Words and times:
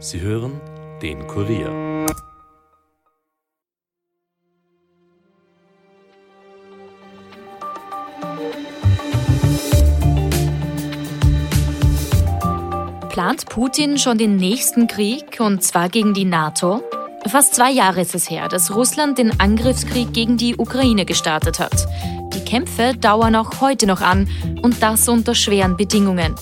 Sie 0.00 0.20
hören 0.20 0.60
den 1.02 1.26
Kurier. 1.26 2.06
Plant 13.08 13.46
Putin 13.46 13.98
schon 13.98 14.18
den 14.18 14.36
nächsten 14.36 14.86
Krieg, 14.86 15.40
und 15.40 15.64
zwar 15.64 15.88
gegen 15.88 16.14
die 16.14 16.24
NATO? 16.24 16.80
Fast 17.26 17.56
zwei 17.56 17.72
Jahre 17.72 18.02
ist 18.02 18.14
es 18.14 18.30
her, 18.30 18.48
dass 18.48 18.72
Russland 18.72 19.18
den 19.18 19.40
Angriffskrieg 19.40 20.12
gegen 20.12 20.36
die 20.36 20.54
Ukraine 20.54 21.06
gestartet 21.06 21.58
hat. 21.58 21.88
Die 22.34 22.44
Kämpfe 22.44 22.94
dauern 22.94 23.34
auch 23.34 23.60
heute 23.60 23.88
noch 23.88 24.00
an 24.00 24.28
und 24.62 24.80
das 24.80 25.08
unter 25.08 25.34
schweren 25.34 25.76
Bedingungen. 25.76 26.36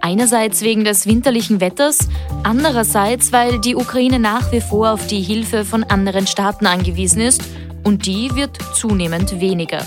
Einerseits 0.00 0.62
wegen 0.62 0.84
des 0.84 1.06
winterlichen 1.06 1.60
Wetters, 1.60 1.98
andererseits 2.42 3.32
weil 3.32 3.60
die 3.60 3.74
Ukraine 3.74 4.18
nach 4.18 4.52
wie 4.52 4.60
vor 4.60 4.92
auf 4.92 5.06
die 5.06 5.22
Hilfe 5.22 5.64
von 5.64 5.84
anderen 5.84 6.26
Staaten 6.26 6.66
angewiesen 6.66 7.20
ist 7.20 7.42
und 7.82 8.06
die 8.06 8.34
wird 8.34 8.58
zunehmend 8.74 9.40
weniger. 9.40 9.84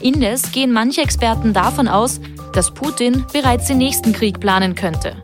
Indes 0.00 0.52
gehen 0.52 0.72
manche 0.72 1.02
Experten 1.02 1.52
davon 1.52 1.88
aus, 1.88 2.20
dass 2.52 2.72
Putin 2.72 3.24
bereits 3.32 3.68
den 3.68 3.78
nächsten 3.78 4.12
Krieg 4.12 4.40
planen 4.40 4.74
könnte. 4.74 5.16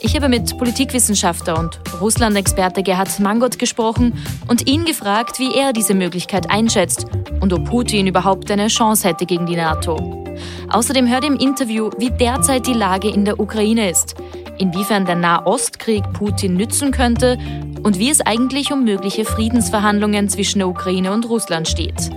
Ich 0.00 0.16
habe 0.16 0.28
mit 0.28 0.56
Politikwissenschaftler 0.58 1.58
und 1.58 1.78
Russland-Experte 2.00 2.82
Gerhard 2.82 3.20
Mangot 3.20 3.58
gesprochen 3.58 4.14
und 4.48 4.68
ihn 4.68 4.84
gefragt, 4.84 5.38
wie 5.38 5.54
er 5.54 5.72
diese 5.72 5.94
Möglichkeit 5.94 6.50
einschätzt 6.50 7.06
und 7.40 7.52
ob 7.52 7.64
Putin 7.66 8.06
überhaupt 8.06 8.50
eine 8.50 8.68
Chance 8.68 9.08
hätte 9.08 9.26
gegen 9.26 9.46
die 9.46 9.56
NATO. 9.56 10.21
Außerdem 10.68 11.08
hört 11.08 11.24
im 11.24 11.36
Interview, 11.36 11.90
wie 11.98 12.10
derzeit 12.10 12.66
die 12.66 12.72
Lage 12.72 13.08
in 13.08 13.24
der 13.24 13.40
Ukraine 13.40 13.90
ist, 13.90 14.14
inwiefern 14.58 15.06
der 15.06 15.16
Nahostkrieg 15.16 16.04
Putin 16.12 16.56
nützen 16.56 16.90
könnte 16.90 17.38
und 17.82 17.98
wie 17.98 18.10
es 18.10 18.20
eigentlich 18.20 18.72
um 18.72 18.84
mögliche 18.84 19.24
Friedensverhandlungen 19.24 20.28
zwischen 20.28 20.60
der 20.60 20.68
Ukraine 20.68 21.12
und 21.12 21.28
Russland 21.28 21.68
steht. 21.68 22.10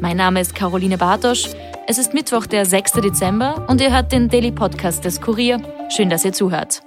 Mein 0.00 0.16
Name 0.16 0.40
ist 0.40 0.54
Caroline 0.54 0.98
Bartosch. 0.98 1.46
Es 1.86 1.98
ist 1.98 2.14
Mittwoch, 2.14 2.46
der 2.46 2.66
6. 2.66 2.92
Dezember 2.92 3.66
und 3.68 3.80
ihr 3.80 3.92
hört 3.92 4.12
den 4.12 4.28
Daily 4.28 4.52
Podcast 4.52 5.04
des 5.04 5.20
Kurier. 5.20 5.60
Schön, 5.90 6.08
dass 6.08 6.24
ihr 6.24 6.32
zuhört. 6.32 6.82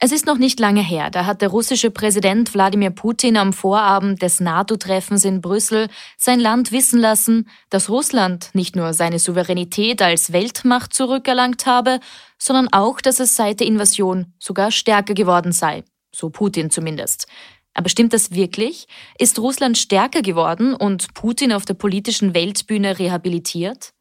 Es 0.00 0.12
ist 0.12 0.26
noch 0.26 0.38
nicht 0.38 0.60
lange 0.60 0.82
her, 0.82 1.08
da 1.08 1.24
hat 1.24 1.40
der 1.40 1.48
russische 1.48 1.90
Präsident 1.90 2.52
Wladimir 2.52 2.90
Putin 2.90 3.36
am 3.36 3.52
Vorabend 3.52 4.20
des 4.20 4.40
NATO-Treffens 4.40 5.24
in 5.24 5.40
Brüssel 5.40 5.88
sein 6.18 6.40
Land 6.40 6.72
wissen 6.72 7.00
lassen, 7.00 7.48
dass 7.70 7.88
Russland 7.88 8.50
nicht 8.54 8.76
nur 8.76 8.92
seine 8.92 9.18
Souveränität 9.18 10.02
als 10.02 10.32
Weltmacht 10.32 10.92
zurückerlangt 10.92 11.64
habe, 11.64 12.00
sondern 12.38 12.68
auch, 12.72 13.00
dass 13.00 13.20
es 13.20 13.36
seit 13.36 13.60
der 13.60 13.66
Invasion 13.66 14.34
sogar 14.38 14.72
stärker 14.72 15.14
geworden 15.14 15.52
sei. 15.52 15.84
So 16.14 16.28
Putin 16.28 16.70
zumindest. 16.70 17.26
Aber 17.72 17.88
stimmt 17.88 18.12
das 18.12 18.32
wirklich? 18.32 18.86
Ist 19.18 19.38
Russland 19.38 19.78
stärker 19.78 20.22
geworden 20.22 20.74
und 20.74 21.14
Putin 21.14 21.52
auf 21.52 21.64
der 21.64 21.74
politischen 21.74 22.34
Weltbühne 22.34 22.98
rehabilitiert? 22.98 23.93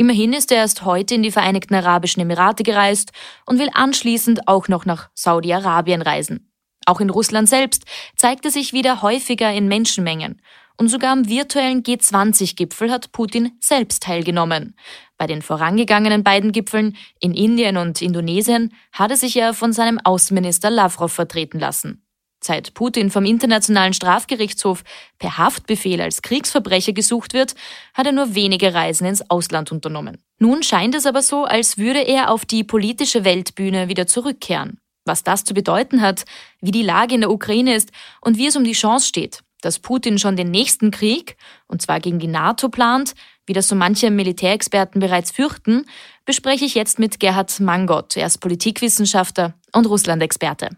Immerhin 0.00 0.32
ist 0.32 0.52
er 0.52 0.58
erst 0.58 0.84
heute 0.84 1.16
in 1.16 1.24
die 1.24 1.32
Vereinigten 1.32 1.74
Arabischen 1.74 2.22
Emirate 2.22 2.62
gereist 2.62 3.10
und 3.46 3.58
will 3.58 3.68
anschließend 3.74 4.46
auch 4.46 4.68
noch 4.68 4.86
nach 4.86 5.10
Saudi-Arabien 5.14 6.02
reisen. 6.02 6.52
Auch 6.86 7.00
in 7.00 7.10
Russland 7.10 7.48
selbst 7.48 7.84
zeigt 8.16 8.44
er 8.44 8.52
sich 8.52 8.72
wieder 8.72 9.02
häufiger 9.02 9.52
in 9.52 9.66
Menschenmengen. 9.66 10.40
Und 10.76 10.88
sogar 10.88 11.10
am 11.10 11.28
virtuellen 11.28 11.82
G20-Gipfel 11.82 12.92
hat 12.92 13.10
Putin 13.10 13.50
selbst 13.58 14.04
teilgenommen. 14.04 14.76
Bei 15.16 15.26
den 15.26 15.42
vorangegangenen 15.42 16.22
beiden 16.22 16.52
Gipfeln 16.52 16.96
in 17.18 17.34
Indien 17.34 17.76
und 17.76 18.00
Indonesien 18.00 18.72
hat 18.92 19.10
er 19.10 19.16
sich 19.16 19.34
ja 19.34 19.52
von 19.52 19.72
seinem 19.72 19.98
Außenminister 19.98 20.70
Lavrov 20.70 21.12
vertreten 21.12 21.58
lassen. 21.58 22.07
Seit 22.40 22.74
Putin 22.74 23.10
vom 23.10 23.24
Internationalen 23.24 23.92
Strafgerichtshof 23.92 24.84
per 25.18 25.38
Haftbefehl 25.38 26.00
als 26.00 26.22
Kriegsverbrecher 26.22 26.92
gesucht 26.92 27.34
wird, 27.34 27.54
hat 27.94 28.06
er 28.06 28.12
nur 28.12 28.34
wenige 28.34 28.74
Reisen 28.74 29.06
ins 29.06 29.28
Ausland 29.28 29.72
unternommen. 29.72 30.22
Nun 30.38 30.62
scheint 30.62 30.94
es 30.94 31.06
aber 31.06 31.22
so, 31.22 31.44
als 31.44 31.78
würde 31.78 32.00
er 32.00 32.30
auf 32.30 32.44
die 32.44 32.62
politische 32.62 33.24
Weltbühne 33.24 33.88
wieder 33.88 34.06
zurückkehren. 34.06 34.78
Was 35.04 35.24
das 35.24 35.42
zu 35.44 35.54
bedeuten 35.54 36.00
hat, 36.00 36.24
wie 36.60 36.70
die 36.70 36.82
Lage 36.82 37.14
in 37.14 37.22
der 37.22 37.30
Ukraine 37.30 37.74
ist 37.74 37.90
und 38.20 38.38
wie 38.38 38.46
es 38.46 38.56
um 38.56 38.62
die 38.64 38.72
Chance 38.72 39.08
steht, 39.08 39.42
dass 39.62 39.80
Putin 39.80 40.18
schon 40.18 40.36
den 40.36 40.50
nächsten 40.50 40.90
Krieg, 40.90 41.36
und 41.66 41.82
zwar 41.82 41.98
gegen 41.98 42.18
die 42.18 42.28
NATO 42.28 42.68
plant, 42.68 43.14
wie 43.48 43.54
das 43.54 43.66
so 43.66 43.74
manche 43.74 44.10
Militärexperten 44.10 45.00
bereits 45.00 45.30
fürchten, 45.30 45.86
bespreche 46.24 46.66
ich 46.66 46.74
jetzt 46.74 46.98
mit 46.98 47.18
Gerhard 47.18 47.58
Mangott. 47.60 48.16
Er 48.16 48.26
ist 48.26 48.38
Politikwissenschaftler 48.38 49.54
und 49.72 49.86
Russland-Experte. 49.86 50.68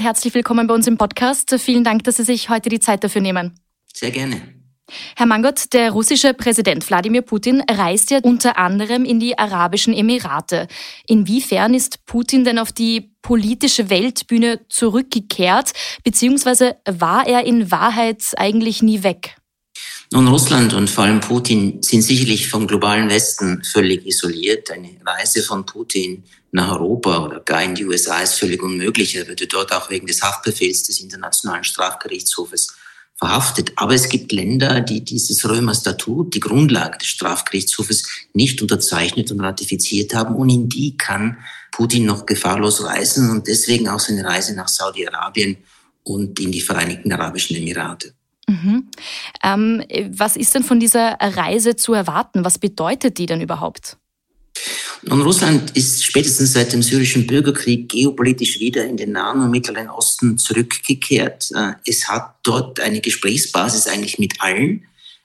Herzlich 0.00 0.32
willkommen 0.32 0.66
bei 0.68 0.74
uns 0.74 0.86
im 0.86 0.96
Podcast. 0.96 1.54
Vielen 1.58 1.84
Dank, 1.84 2.04
dass 2.04 2.16
Sie 2.16 2.24
sich 2.24 2.48
heute 2.48 2.68
die 2.68 2.80
Zeit 2.80 3.02
dafür 3.02 3.20
nehmen. 3.20 3.58
Sehr 3.92 4.12
gerne. 4.12 4.40
Herr 5.16 5.26
Mangott, 5.26 5.72
der 5.72 5.90
russische 5.90 6.34
Präsident 6.34 6.88
Wladimir 6.88 7.22
Putin 7.22 7.62
reist 7.68 8.10
ja 8.10 8.18
unter 8.22 8.58
anderem 8.58 9.04
in 9.04 9.20
die 9.20 9.38
Arabischen 9.38 9.94
Emirate. 9.94 10.68
Inwiefern 11.06 11.74
ist 11.74 12.04
Putin 12.04 12.44
denn 12.44 12.58
auf 12.58 12.72
die 12.72 13.12
politische 13.22 13.90
Weltbühne 13.90 14.60
zurückgekehrt, 14.68 15.72
beziehungsweise 16.04 16.76
war 16.84 17.26
er 17.26 17.44
in 17.46 17.70
Wahrheit 17.70 18.22
eigentlich 18.36 18.82
nie 18.82 19.02
weg? 19.02 19.36
Nun, 20.14 20.28
Russland 20.28 20.74
und 20.74 20.90
vor 20.90 21.04
allem 21.04 21.20
Putin 21.20 21.82
sind 21.82 22.02
sicherlich 22.02 22.50
vom 22.50 22.66
globalen 22.66 23.08
Westen 23.08 23.64
völlig 23.64 24.06
isoliert. 24.06 24.70
Eine 24.70 24.90
Reise 25.06 25.42
von 25.42 25.64
Putin 25.64 26.24
nach 26.50 26.72
Europa 26.72 27.24
oder 27.24 27.40
gar 27.40 27.62
in 27.62 27.74
die 27.74 27.86
USA 27.86 28.20
ist 28.20 28.34
völlig 28.34 28.62
unmöglich. 28.62 29.16
Er 29.16 29.26
würde 29.26 29.46
dort 29.46 29.72
auch 29.72 29.88
wegen 29.88 30.06
des 30.06 30.22
Haftbefehls 30.22 30.82
des 30.82 31.00
Internationalen 31.00 31.64
Strafgerichtshofes 31.64 32.76
verhaftet. 33.16 33.72
Aber 33.76 33.94
es 33.94 34.06
gibt 34.10 34.32
Länder, 34.32 34.82
die 34.82 35.02
dieses 35.02 35.48
Römer-Statut, 35.48 36.34
die 36.34 36.40
Grundlage 36.40 36.98
des 36.98 37.08
Strafgerichtshofes, 37.08 38.06
nicht 38.34 38.60
unterzeichnet 38.60 39.32
und 39.32 39.40
ratifiziert 39.40 40.12
haben. 40.12 40.36
Und 40.36 40.50
in 40.50 40.68
die 40.68 40.94
kann 40.98 41.38
Putin 41.70 42.04
noch 42.04 42.26
gefahrlos 42.26 42.84
reisen 42.84 43.30
und 43.30 43.46
deswegen 43.46 43.88
auch 43.88 44.00
seine 44.00 44.26
Reise 44.26 44.54
nach 44.54 44.68
Saudi-Arabien 44.68 45.56
und 46.02 46.38
in 46.38 46.52
die 46.52 46.60
Vereinigten 46.60 47.10
Arabischen 47.10 47.56
Emirate. 47.56 48.12
Mhm. 48.48 48.88
Ähm, 49.42 49.84
was 50.10 50.36
ist 50.36 50.54
denn 50.54 50.64
von 50.64 50.80
dieser 50.80 51.16
Reise 51.20 51.76
zu 51.76 51.92
erwarten? 51.94 52.44
Was 52.44 52.58
bedeutet 52.58 53.18
die 53.18 53.26
denn 53.26 53.40
überhaupt? 53.40 53.96
Nun, 55.04 55.22
Russland 55.22 55.76
ist 55.76 56.04
spätestens 56.04 56.52
seit 56.52 56.72
dem 56.72 56.82
syrischen 56.82 57.26
Bürgerkrieg 57.26 57.88
geopolitisch 57.88 58.60
wieder 58.60 58.84
in 58.84 58.96
den 58.96 59.12
Nahen 59.12 59.40
und 59.40 59.50
Mittleren 59.50 59.88
Osten 59.88 60.38
zurückgekehrt. 60.38 61.50
Äh, 61.54 61.72
es 61.86 62.08
hat 62.08 62.36
dort 62.44 62.78
eine 62.78 63.00
Gesprächsbasis 63.00 63.88
eigentlich 63.88 64.18
mit 64.20 64.40
allen, 64.40 64.84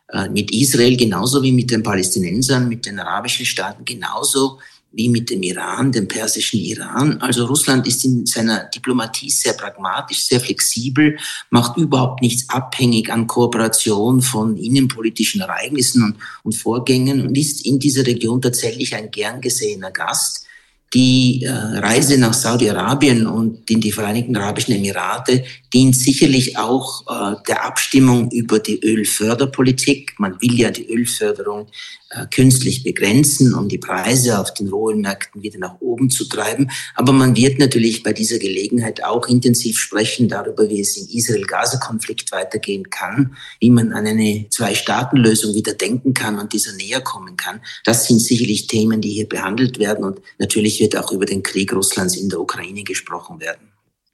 äh, 0.09 0.29
mit 0.29 0.51
Israel 0.51 0.97
genauso 0.97 1.43
wie 1.43 1.51
mit 1.51 1.69
den 1.69 1.83
Palästinensern, 1.83 2.67
mit 2.67 2.85
den 2.87 2.99
arabischen 2.99 3.45
Staaten 3.45 3.85
genauso 3.85 4.59
wie 4.97 5.09
mit 5.09 5.29
dem 5.29 5.43
Iran, 5.43 5.91
dem 5.91 6.07
persischen 6.07 6.59
Iran. 6.59 7.21
Also 7.21 7.45
Russland 7.45 7.85
ist 7.85 8.03
in 8.03 8.25
seiner 8.25 8.63
Diplomatie 8.63 9.29
sehr 9.29 9.53
pragmatisch, 9.53 10.25
sehr 10.25 10.39
flexibel, 10.39 11.17
macht 11.51 11.77
überhaupt 11.77 12.23
nichts 12.23 12.49
abhängig 12.49 13.11
an 13.11 13.27
Kooperation 13.27 14.23
von 14.23 14.57
innenpolitischen 14.57 15.41
Ereignissen 15.41 16.03
und, 16.03 16.15
und 16.41 16.53
Vorgängen 16.53 17.27
und 17.27 17.37
ist 17.37 17.63
in 17.63 17.77
dieser 17.77 18.07
Region 18.07 18.41
tatsächlich 18.41 18.95
ein 18.95 19.11
gern 19.11 19.39
gesehener 19.39 19.91
Gast. 19.91 20.46
Die 20.93 21.43
äh, 21.43 21.51
Reise 21.51 22.17
nach 22.17 22.33
Saudi-Arabien 22.33 23.27
und 23.27 23.69
in 23.69 23.81
die 23.81 23.91
Vereinigten 23.91 24.37
Arabischen 24.37 24.73
Emirate 24.75 25.43
dient 25.73 25.97
sicherlich 25.97 26.57
auch 26.57 27.03
äh, 27.07 27.35
der 27.47 27.65
Abstimmung 27.65 28.31
über 28.31 28.59
die 28.59 28.79
Ölförderpolitik. 28.79 30.13
Man 30.17 30.39
will 30.41 30.57
ja 30.57 30.71
die 30.71 30.87
Ölförderung 30.87 31.67
äh, 32.09 32.25
künstlich 32.33 32.83
begrenzen, 32.83 33.53
um 33.53 33.67
die 33.67 33.79
Preise 33.79 34.39
auf 34.39 34.53
den 34.53 34.69
Rohölmärkten 34.69 35.43
wieder 35.43 35.59
nach 35.59 35.81
oben 35.81 36.09
zu 36.09 36.23
treiben. 36.23 36.71
Aber 36.95 37.11
man 37.11 37.35
wird 37.35 37.59
natürlich 37.59 38.01
bei 38.01 38.13
dieser 38.13 38.39
Gelegenheit 38.39 39.03
auch 39.03 39.27
intensiv 39.27 39.77
sprechen 39.77 40.29
darüber, 40.29 40.69
wie 40.69 40.79
es 40.79 40.95
im 40.95 41.07
Israel-Gaza-Konflikt 41.09 42.31
weitergehen 42.31 42.89
kann, 42.89 43.35
wie 43.59 43.69
man 43.71 43.91
an 43.91 44.07
eine 44.07 44.45
Zwei-Staaten-Lösung 44.49 45.53
wieder 45.53 45.73
denken 45.73 46.13
kann 46.13 46.39
und 46.39 46.53
dieser 46.53 46.71
näher 46.71 47.01
kommen 47.01 47.35
kann. 47.35 47.59
Das 47.83 48.07
sind 48.07 48.19
sicherlich 48.19 48.67
Themen, 48.67 49.01
die 49.01 49.09
hier 49.09 49.27
behandelt 49.27 49.77
werden. 49.77 50.05
Und 50.05 50.21
natürlich 50.39 50.76
wird 50.79 50.97
auch 50.97 51.11
über 51.11 51.25
den 51.25 51.43
Krieg 51.43 51.73
Russlands 51.73 52.15
in 52.15 52.29
der 52.29 52.39
Ukraine 52.39 52.83
gesprochen 52.83 53.39
werden. 53.39 53.71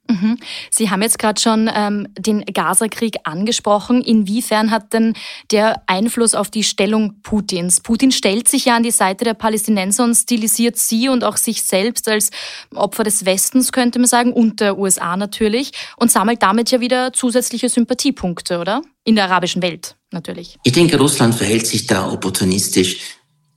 Mhm. 0.08 0.38
Sie 0.70 0.90
haben 0.90 1.00
jetzt 1.00 1.18
gerade 1.18 1.40
schon 1.40 1.70
ähm, 1.74 2.08
den 2.18 2.44
Gaza-Krieg 2.44 3.16
angesprochen. 3.24 4.02
Inwiefern 4.02 4.70
hat 4.70 4.92
denn 4.92 5.14
der 5.50 5.82
Einfluss 5.86 6.34
auf 6.34 6.50
die 6.50 6.62
Stellung 6.62 7.22
Putins? 7.22 7.80
Putin 7.80 8.12
stellt 8.12 8.48
sich 8.48 8.66
ja 8.66 8.76
an 8.76 8.82
die 8.82 8.90
Seite 8.90 9.24
der 9.24 9.34
Palästinenser 9.34 10.04
und 10.04 10.14
stilisiert 10.14 10.76
sie 10.76 11.08
und 11.08 11.24
auch 11.24 11.38
sich 11.38 11.62
selbst 11.62 12.08
als 12.08 12.30
Opfer 12.74 13.04
des 13.04 13.24
Westens, 13.24 13.72
könnte 13.72 13.98
man 13.98 14.08
sagen, 14.08 14.32
und 14.32 14.60
der 14.60 14.78
USA 14.78 15.16
natürlich, 15.16 15.72
und 15.96 16.10
sammelt 16.10 16.42
damit 16.42 16.70
ja 16.70 16.80
wieder 16.80 17.12
zusätzliche 17.14 17.70
Sympathiepunkte, 17.70 18.58
oder? 18.58 18.82
In 19.04 19.14
der 19.14 19.24
arabischen 19.24 19.62
Welt 19.62 19.96
natürlich. 20.10 20.58
Ich 20.64 20.72
denke, 20.72 20.98
Russland 20.98 21.34
verhält 21.34 21.66
sich 21.66 21.86
da 21.86 22.10
opportunistisch. 22.10 22.98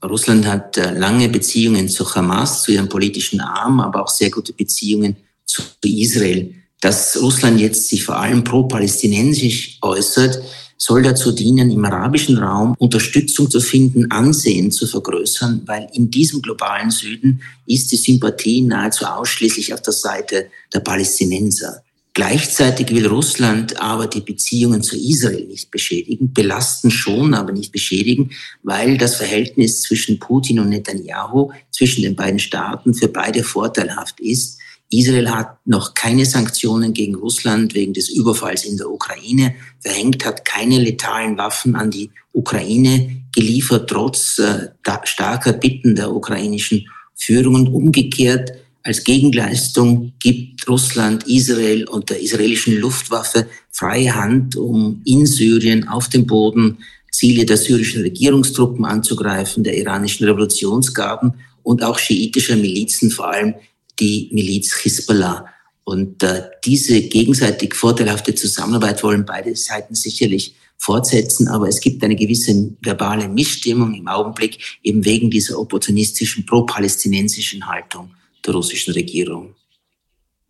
Russland 0.02 0.46
hat 0.46 0.76
äh, 0.76 0.92
lange 0.92 1.28
Beziehungen 1.28 1.88
zu 1.88 2.14
Hamas, 2.14 2.62
zu 2.62 2.72
ihrem 2.72 2.88
politischen 2.88 3.40
Arm, 3.40 3.80
aber 3.80 4.02
auch 4.02 4.08
sehr 4.08 4.30
gute 4.30 4.52
Beziehungen 4.52 5.16
zu 5.44 5.62
Israel. 5.84 6.54
Dass 6.80 7.20
Russland 7.20 7.60
jetzt 7.60 7.88
sich 7.88 8.04
vor 8.04 8.18
allem 8.18 8.44
pro-palästinensisch 8.44 9.78
äußert, 9.82 10.40
soll 10.76 11.02
dazu 11.02 11.32
dienen, 11.32 11.72
im 11.72 11.84
arabischen 11.84 12.38
Raum 12.38 12.74
Unterstützung 12.78 13.50
zu 13.50 13.60
finden, 13.60 14.10
Ansehen 14.12 14.70
zu 14.70 14.86
vergrößern, 14.86 15.62
weil 15.66 15.88
in 15.92 16.08
diesem 16.10 16.40
globalen 16.40 16.90
Süden 16.90 17.42
ist 17.66 17.90
die 17.90 17.96
Sympathie 17.96 18.62
nahezu 18.62 19.04
ausschließlich 19.04 19.74
auf 19.74 19.82
der 19.82 19.92
Seite 19.92 20.46
der 20.72 20.80
Palästinenser. 20.80 21.82
Gleichzeitig 22.18 22.90
will 22.90 23.06
Russland 23.06 23.80
aber 23.80 24.08
die 24.08 24.20
Beziehungen 24.20 24.82
zu 24.82 24.96
Israel 24.96 25.46
nicht 25.46 25.70
beschädigen, 25.70 26.32
belasten 26.32 26.90
schon, 26.90 27.32
aber 27.32 27.52
nicht 27.52 27.70
beschädigen, 27.70 28.32
weil 28.64 28.98
das 28.98 29.14
Verhältnis 29.14 29.82
zwischen 29.82 30.18
Putin 30.18 30.58
und 30.58 30.70
Netanyahu, 30.70 31.52
zwischen 31.70 32.02
den 32.02 32.16
beiden 32.16 32.40
Staaten, 32.40 32.92
für 32.92 33.06
beide 33.06 33.44
vorteilhaft 33.44 34.18
ist. 34.18 34.58
Israel 34.90 35.30
hat 35.30 35.64
noch 35.64 35.94
keine 35.94 36.26
Sanktionen 36.26 36.92
gegen 36.92 37.14
Russland 37.14 37.76
wegen 37.76 37.92
des 37.92 38.08
Überfalls 38.08 38.64
in 38.64 38.78
der 38.78 38.90
Ukraine 38.90 39.54
verhängt, 39.78 40.24
hat 40.24 40.44
keine 40.44 40.80
letalen 40.80 41.38
Waffen 41.38 41.76
an 41.76 41.92
die 41.92 42.10
Ukraine 42.32 43.22
geliefert, 43.32 43.88
trotz 43.88 44.40
äh, 44.40 44.70
starker 45.04 45.52
Bitten 45.52 45.94
der 45.94 46.12
ukrainischen 46.12 46.84
Führung. 47.14 47.54
Und 47.54 47.68
umgekehrt, 47.68 48.54
als 48.88 49.04
Gegenleistung 49.04 50.14
gibt 50.18 50.66
Russland 50.66 51.28
Israel 51.28 51.86
und 51.88 52.08
der 52.08 52.22
israelischen 52.22 52.74
Luftwaffe 52.78 53.46
freie 53.70 54.14
Hand, 54.14 54.56
um 54.56 55.02
in 55.04 55.26
Syrien 55.26 55.86
auf 55.86 56.08
dem 56.08 56.26
Boden 56.26 56.78
Ziele 57.12 57.44
der 57.44 57.58
syrischen 57.58 58.00
Regierungstruppen 58.00 58.86
anzugreifen, 58.86 59.62
der 59.62 59.76
iranischen 59.76 60.26
Revolutionsgarden 60.26 61.34
und 61.62 61.84
auch 61.84 61.98
schiitischer 61.98 62.56
Milizen, 62.56 63.10
vor 63.10 63.28
allem 63.28 63.56
die 64.00 64.30
Miliz 64.32 64.74
Hisbollah. 64.74 65.44
Und 65.84 66.22
äh, 66.22 66.44
diese 66.64 67.02
gegenseitig 67.02 67.74
vorteilhafte 67.74 68.34
Zusammenarbeit 68.34 69.02
wollen 69.02 69.26
beide 69.26 69.54
Seiten 69.54 69.94
sicherlich 69.96 70.54
fortsetzen, 70.78 71.48
aber 71.48 71.68
es 71.68 71.80
gibt 71.80 72.02
eine 72.02 72.16
gewisse 72.16 72.74
verbale 72.80 73.28
Missstimmung 73.28 73.92
im 73.92 74.08
Augenblick 74.08 74.78
eben 74.82 75.04
wegen 75.04 75.28
dieser 75.28 75.58
opportunistischen 75.58 76.46
pro-palästinensischen 76.46 77.66
Haltung 77.66 78.12
der 78.48 78.56
russischen 78.56 78.94
Regierung. 78.94 79.54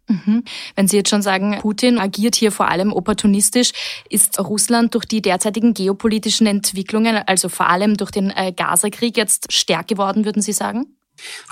Mhm. 0.09 0.43
Wenn 0.75 0.89
Sie 0.89 0.97
jetzt 0.97 1.11
schon 1.11 1.23
sagen, 1.23 1.59
Putin 1.61 1.99
agiert 1.99 2.35
hier 2.35 2.51
vor 2.51 2.69
allem 2.69 2.93
opportunistisch, 2.93 3.73
ist 4.09 4.39
Russland 4.39 4.95
durch 4.95 5.05
die 5.05 5.21
derzeitigen 5.21 5.75
geopolitischen 5.75 6.47
Entwicklungen, 6.47 7.17
also 7.27 7.49
vor 7.51 7.69
allem 7.69 7.97
durch 7.97 8.11
den 8.11 8.31
äh, 8.31 8.53
Gazakrieg, 8.53 9.17
jetzt 9.17 9.53
stärker 9.53 9.95
geworden, 9.95 10.25
würden 10.25 10.43
Sie 10.43 10.53
sagen? 10.53 10.87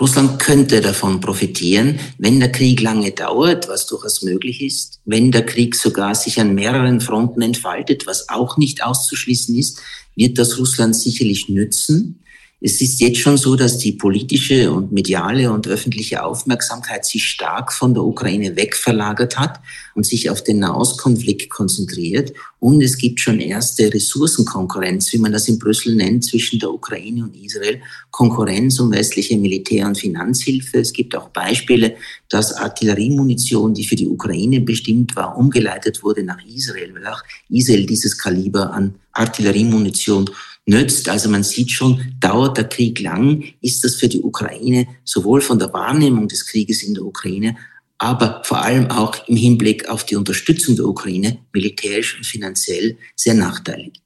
Russland 0.01 0.39
könnte 0.39 0.81
davon 0.81 1.21
profitieren, 1.21 1.99
wenn 2.19 2.39
der 2.39 2.53
Krieg 2.53 2.81
lange 2.81 3.11
dauert, 3.11 3.69
was 3.69 3.87
durchaus 3.87 4.23
möglich 4.23 4.63
ist, 4.63 5.01
wenn 5.05 5.33
der 5.33 5.45
Krieg 5.45 5.75
sogar 5.75 6.15
sich 6.15 6.41
an 6.41 6.55
mehreren 6.55 7.01
Fronten 7.01 7.43
entfaltet, 7.43 8.07
was 8.07 8.29
auch 8.29 8.57
nicht 8.57 8.85
auszuschließen 8.85 9.57
ist, 9.59 9.81
wird 10.15 10.39
das 10.39 10.59
Russland 10.59 10.95
sicherlich 10.97 11.49
nützen. 11.49 12.23
Es 12.59 12.81
ist 12.81 13.01
jetzt 13.01 13.19
schon 13.19 13.37
so, 13.37 13.55
dass 13.55 13.77
die 13.77 13.93
politische 13.93 14.73
und 14.73 14.91
mediale 14.91 15.53
und 15.53 15.69
öffentliche 15.69 16.25
Aufmerksamkeit 16.25 17.05
sich 17.05 17.29
stark 17.29 17.71
von 17.71 17.93
der 17.93 18.03
Ukraine 18.03 18.57
wegverlagert 18.57 19.39
hat 19.39 19.61
und 19.95 20.07
sich 20.07 20.31
auf 20.31 20.43
den 20.43 20.61
Nahostkonflikt 20.61 21.51
konzentriert. 21.51 22.33
Und 22.59 22.81
es 22.81 22.97
gibt 22.97 23.21
schon 23.21 23.41
erste 23.41 23.93
Ressourcenkonkurrenz, 23.93 25.13
wie 25.13 25.19
man 25.19 25.33
das 25.33 25.49
in 25.49 25.59
Brüssel 25.59 25.97
nennt, 25.97 26.25
zwischen 26.25 26.59
der 26.59 26.73
Ukraine 26.73 27.25
und 27.25 27.37
Israel. 27.37 27.83
Konkurrenz 28.11 28.81
um 28.81 28.91
westliche 28.91 29.37
Militär- 29.37 29.87
und 29.87 29.99
Finanzhilfe. 29.99 30.79
Es 30.79 30.95
gibt 30.95 31.15
auch 31.15 31.29
Beispiele, 31.29 31.97
dass 32.31 32.55
Artilleriemunition, 32.55 33.75
die 33.75 33.85
für 33.85 33.97
die 33.97 34.09
Ukraine 34.09 34.63
bestimmt 34.63 35.15
war, 35.15 35.37
umgeleitet 35.37 36.03
wurde 36.03 36.23
nach 36.23 36.43
Israel, 36.47 36.95
weil 36.95 37.07
auch 37.07 37.23
Israel 37.51 37.85
dieses 37.85 38.17
Kaliber 38.17 38.73
an 38.73 38.95
Artilleriemunition 39.13 40.31
nützt. 40.67 41.09
Also 41.09 41.31
man 41.31 41.43
sieht 41.43 41.71
schon, 41.71 42.15
dauert 42.21 42.59
der 42.59 42.69
Krieg 42.69 43.01
lang, 43.01 43.45
ist 43.63 43.85
das 43.85 43.95
für 43.95 44.09
die 44.09 44.21
Ukraine 44.21 44.87
sowohl 45.05 45.41
von 45.41 45.59
der 45.59 45.73
Wahrnehmung 45.73 46.29
des 46.29 46.47
Krieges 46.47 46.83
in 46.83 46.95
der 46.95 47.05
Ukraine, 47.05 47.57
aber 47.99 48.43
vor 48.45 48.61
allem 48.61 48.91
auch 48.91 49.17
im 49.27 49.37
Hinblick 49.37 49.89
auf 49.89 50.05
die 50.05 50.17
Unterstützung 50.17 50.77
der 50.77 50.87
Ukraine 50.87 51.39
militärisch 51.53 52.17
und 52.17 52.27
finanziell 52.27 52.99
sehr 53.15 53.35
nachteilig. 53.35 54.03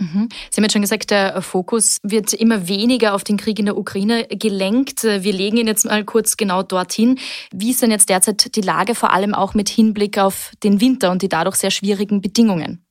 Mhm. 0.00 0.28
Sie 0.50 0.56
haben 0.56 0.64
jetzt 0.64 0.72
schon 0.72 0.82
gesagt, 0.82 1.10
der 1.10 1.40
Fokus 1.42 1.98
wird 2.02 2.32
immer 2.32 2.66
weniger 2.66 3.14
auf 3.14 3.22
den 3.22 3.36
Krieg 3.36 3.58
in 3.58 3.66
der 3.66 3.76
Ukraine 3.76 4.26
gelenkt. 4.26 5.04
Wir 5.04 5.32
legen 5.32 5.58
ihn 5.58 5.66
jetzt 5.68 5.84
mal 5.84 6.04
kurz 6.04 6.36
genau 6.36 6.62
dorthin. 6.62 7.18
Wie 7.52 7.70
ist 7.70 7.82
denn 7.82 7.90
jetzt 7.90 8.08
derzeit 8.08 8.56
die 8.56 8.62
Lage, 8.62 8.94
vor 8.94 9.12
allem 9.12 9.34
auch 9.34 9.54
mit 9.54 9.68
Hinblick 9.68 10.18
auf 10.18 10.52
den 10.64 10.80
Winter 10.80 11.12
und 11.12 11.22
die 11.22 11.28
dadurch 11.28 11.56
sehr 11.56 11.70
schwierigen 11.70 12.20
Bedingungen? 12.20 12.84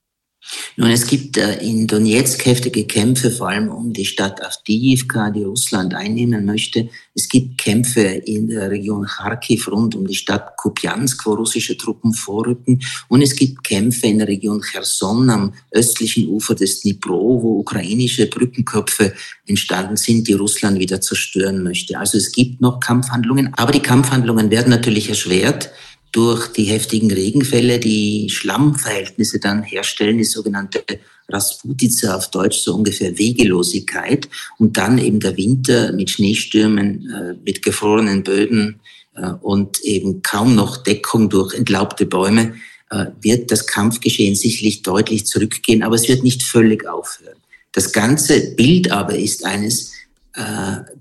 Nun, 0.75 0.89
es 0.89 1.05
gibt 1.05 1.37
äh, 1.37 1.57
in 1.57 1.85
Donetsk 1.85 2.45
heftige 2.45 2.85
Kämpfe, 2.85 3.29
vor 3.29 3.49
allem 3.49 3.69
um 3.69 3.93
die 3.93 4.05
Stadt 4.05 4.43
Avdiivka, 4.43 5.29
die 5.29 5.43
Russland 5.43 5.93
einnehmen 5.93 6.45
möchte. 6.45 6.89
Es 7.13 7.29
gibt 7.29 7.59
Kämpfe 7.59 8.01
in 8.01 8.47
der 8.47 8.71
Region 8.71 9.05
Kharkiv 9.05 9.67
rund 9.67 9.95
um 9.95 10.07
die 10.07 10.15
Stadt 10.15 10.57
Kupiansk, 10.57 11.25
wo 11.25 11.33
russische 11.33 11.77
Truppen 11.77 12.13
vorrücken. 12.13 12.81
Und 13.07 13.21
es 13.21 13.35
gibt 13.35 13.63
Kämpfe 13.63 14.07
in 14.07 14.17
der 14.17 14.27
Region 14.27 14.61
Cherson 14.61 15.29
am 15.29 15.53
östlichen 15.71 16.27
Ufer 16.29 16.55
des 16.55 16.81
Dnipro, 16.81 17.41
wo 17.43 17.59
ukrainische 17.59 18.25
Brückenköpfe 18.25 19.13
entstanden 19.45 19.97
sind, 19.97 20.27
die 20.27 20.33
Russland 20.33 20.79
wieder 20.79 21.01
zerstören 21.01 21.61
möchte. 21.61 21.99
Also 21.99 22.17
es 22.17 22.31
gibt 22.31 22.61
noch 22.61 22.79
Kampfhandlungen, 22.79 23.53
aber 23.57 23.71
die 23.71 23.81
Kampfhandlungen 23.81 24.49
werden 24.49 24.69
natürlich 24.69 25.09
erschwert 25.09 25.69
durch 26.11 26.47
die 26.47 26.65
heftigen 26.65 27.11
Regenfälle 27.11 27.79
die 27.79 28.29
Schlammverhältnisse 28.29 29.39
dann 29.39 29.63
herstellen, 29.63 30.17
die 30.17 30.25
sogenannte 30.25 30.83
Rasputice 31.29 32.13
auf 32.13 32.29
Deutsch, 32.31 32.59
so 32.59 32.75
ungefähr 32.75 33.17
Wegelosigkeit. 33.17 34.27
Und 34.57 34.77
dann 34.77 34.97
eben 34.97 35.19
der 35.19 35.37
Winter 35.37 35.93
mit 35.93 36.09
Schneestürmen, 36.09 37.09
äh, 37.09 37.33
mit 37.45 37.61
gefrorenen 37.61 38.23
Böden 38.23 38.81
äh, 39.15 39.31
und 39.41 39.79
eben 39.81 40.21
kaum 40.21 40.55
noch 40.55 40.77
Deckung 40.77 41.29
durch 41.29 41.53
entlaubte 41.53 42.05
Bäume, 42.05 42.55
äh, 42.89 43.05
wird 43.21 43.51
das 43.51 43.65
Kampfgeschehen 43.65 44.35
sicherlich 44.35 44.81
deutlich 44.81 45.25
zurückgehen, 45.25 45.83
aber 45.83 45.95
es 45.95 46.09
wird 46.09 46.23
nicht 46.23 46.43
völlig 46.43 46.85
aufhören. 46.87 47.37
Das 47.71 47.93
ganze 47.93 48.53
Bild 48.55 48.91
aber 48.91 49.15
ist 49.15 49.45
eines, 49.45 49.93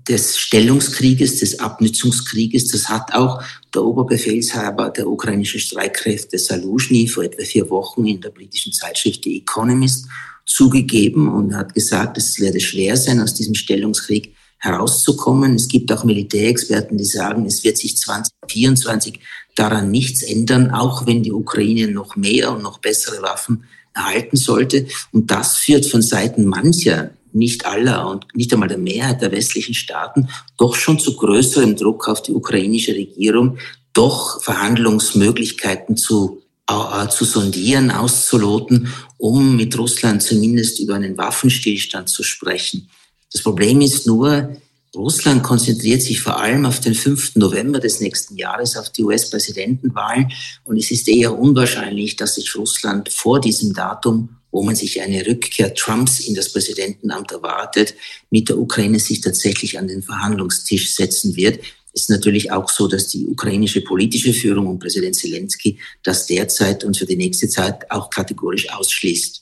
des 0.07 0.37
Stellungskrieges, 0.37 1.39
des 1.39 1.59
Abnützungskrieges. 1.59 2.67
Das 2.67 2.89
hat 2.89 3.13
auch 3.13 3.41
der 3.73 3.83
Oberbefehlshaber 3.83 4.89
der 4.89 5.07
ukrainischen 5.07 5.59
Streitkräfte 5.59 6.37
Saluzhny 6.37 7.07
vor 7.07 7.23
etwa 7.23 7.43
vier 7.43 7.69
Wochen 7.69 8.05
in 8.05 8.19
der 8.19 8.31
britischen 8.31 8.73
Zeitschrift 8.73 9.23
The 9.23 9.37
Economist 9.37 10.07
zugegeben 10.45 11.33
und 11.33 11.55
hat 11.55 11.73
gesagt, 11.73 12.17
es 12.17 12.39
werde 12.39 12.59
schwer 12.59 12.97
sein, 12.97 13.21
aus 13.21 13.33
diesem 13.33 13.55
Stellungskrieg 13.55 14.35
herauszukommen. 14.57 15.55
Es 15.55 15.67
gibt 15.67 15.91
auch 15.91 16.03
Militärexperten, 16.03 16.97
die 16.97 17.05
sagen, 17.05 17.45
es 17.45 17.63
wird 17.63 17.77
sich 17.77 17.97
2024 17.97 19.19
daran 19.55 19.91
nichts 19.91 20.23
ändern, 20.23 20.71
auch 20.71 21.05
wenn 21.07 21.23
die 21.23 21.31
Ukraine 21.31 21.87
noch 21.87 22.15
mehr 22.15 22.51
und 22.51 22.63
noch 22.63 22.79
bessere 22.79 23.21
Waffen 23.21 23.63
erhalten 23.93 24.37
sollte. 24.37 24.87
Und 25.11 25.31
das 25.31 25.57
führt 25.57 25.85
von 25.85 26.01
Seiten 26.01 26.45
mancher 26.45 27.11
nicht 27.33 27.65
aller 27.65 28.07
und 28.09 28.25
nicht 28.35 28.53
einmal 28.53 28.69
der 28.69 28.77
Mehrheit 28.77 29.21
der 29.21 29.31
westlichen 29.31 29.73
Staaten 29.73 30.29
doch 30.57 30.75
schon 30.75 30.99
zu 30.99 31.15
größerem 31.15 31.75
Druck 31.75 32.07
auf 32.07 32.21
die 32.21 32.33
ukrainische 32.33 32.93
Regierung, 32.93 33.57
doch 33.93 34.41
Verhandlungsmöglichkeiten 34.41 35.97
zu, 35.97 36.41
äh, 36.67 37.07
zu 37.09 37.25
sondieren, 37.25 37.91
auszuloten, 37.91 38.93
um 39.17 39.55
mit 39.55 39.77
Russland 39.77 40.23
zumindest 40.23 40.79
über 40.79 40.95
einen 40.95 41.17
Waffenstillstand 41.17 42.09
zu 42.09 42.23
sprechen. 42.23 42.89
Das 43.31 43.41
Problem 43.41 43.81
ist 43.81 44.07
nur, 44.07 44.57
Russland 44.95 45.41
konzentriert 45.41 46.01
sich 46.01 46.19
vor 46.19 46.39
allem 46.41 46.65
auf 46.65 46.81
den 46.81 46.93
5. 46.93 47.37
November 47.37 47.79
des 47.79 48.01
nächsten 48.01 48.35
Jahres, 48.35 48.75
auf 48.75 48.89
die 48.89 49.03
US-Präsidentenwahlen. 49.03 50.31
Und 50.65 50.77
es 50.77 50.91
ist 50.91 51.07
eher 51.07 51.37
unwahrscheinlich, 51.37 52.17
dass 52.17 52.35
sich 52.35 52.55
Russland 52.55 53.07
vor 53.09 53.39
diesem 53.39 53.73
Datum 53.73 54.40
wo 54.51 54.63
man 54.63 54.75
sich 54.75 55.01
eine 55.01 55.25
Rückkehr 55.25 55.73
Trumps 55.73 56.19
in 56.19 56.35
das 56.35 56.51
Präsidentenamt 56.51 57.31
erwartet, 57.31 57.95
mit 58.29 58.49
der 58.49 58.57
Ukraine 58.57 58.99
sich 58.99 59.21
tatsächlich 59.21 59.79
an 59.79 59.87
den 59.87 60.03
Verhandlungstisch 60.03 60.93
setzen 60.93 61.35
wird. 61.35 61.59
Es 61.93 62.03
ist 62.03 62.09
natürlich 62.09 62.51
auch 62.51 62.69
so, 62.69 62.87
dass 62.87 63.07
die 63.07 63.25
ukrainische 63.27 63.81
politische 63.81 64.33
Führung 64.33 64.67
und 64.67 64.79
Präsident 64.79 65.15
Zelensky 65.15 65.79
das 66.03 66.25
derzeit 66.25 66.83
und 66.83 66.97
für 66.97 67.05
die 67.05 67.17
nächste 67.17 67.49
Zeit 67.49 67.89
auch 67.91 68.09
kategorisch 68.09 68.69
ausschließt. 68.71 69.41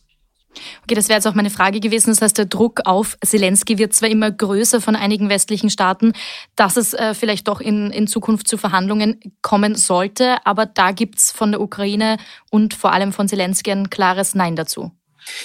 Okay, 0.83 0.95
das 0.95 1.07
wäre 1.09 1.17
jetzt 1.17 1.27
auch 1.27 1.35
meine 1.35 1.51
Frage 1.51 1.79
gewesen. 1.79 2.09
Das 2.09 2.21
heißt, 2.21 2.37
der 2.37 2.45
Druck 2.45 2.81
auf 2.85 3.17
Zelensky 3.23 3.77
wird 3.77 3.93
zwar 3.93 4.09
immer 4.09 4.31
größer 4.31 4.81
von 4.81 4.95
einigen 4.95 5.29
westlichen 5.29 5.69
Staaten, 5.69 6.13
dass 6.55 6.75
es 6.75 6.93
äh, 6.93 7.13
vielleicht 7.13 7.47
doch 7.47 7.61
in, 7.61 7.91
in 7.91 8.07
Zukunft 8.07 8.47
zu 8.47 8.57
Verhandlungen 8.57 9.19
kommen 9.41 9.75
sollte, 9.75 10.45
aber 10.45 10.65
da 10.65 10.91
gibt 10.91 11.19
es 11.19 11.31
von 11.31 11.51
der 11.51 11.61
Ukraine 11.61 12.17
und 12.49 12.73
vor 12.73 12.93
allem 12.93 13.13
von 13.13 13.27
Zelensky 13.27 13.71
ein 13.71 13.89
klares 13.89 14.33
Nein 14.33 14.55
dazu. 14.55 14.91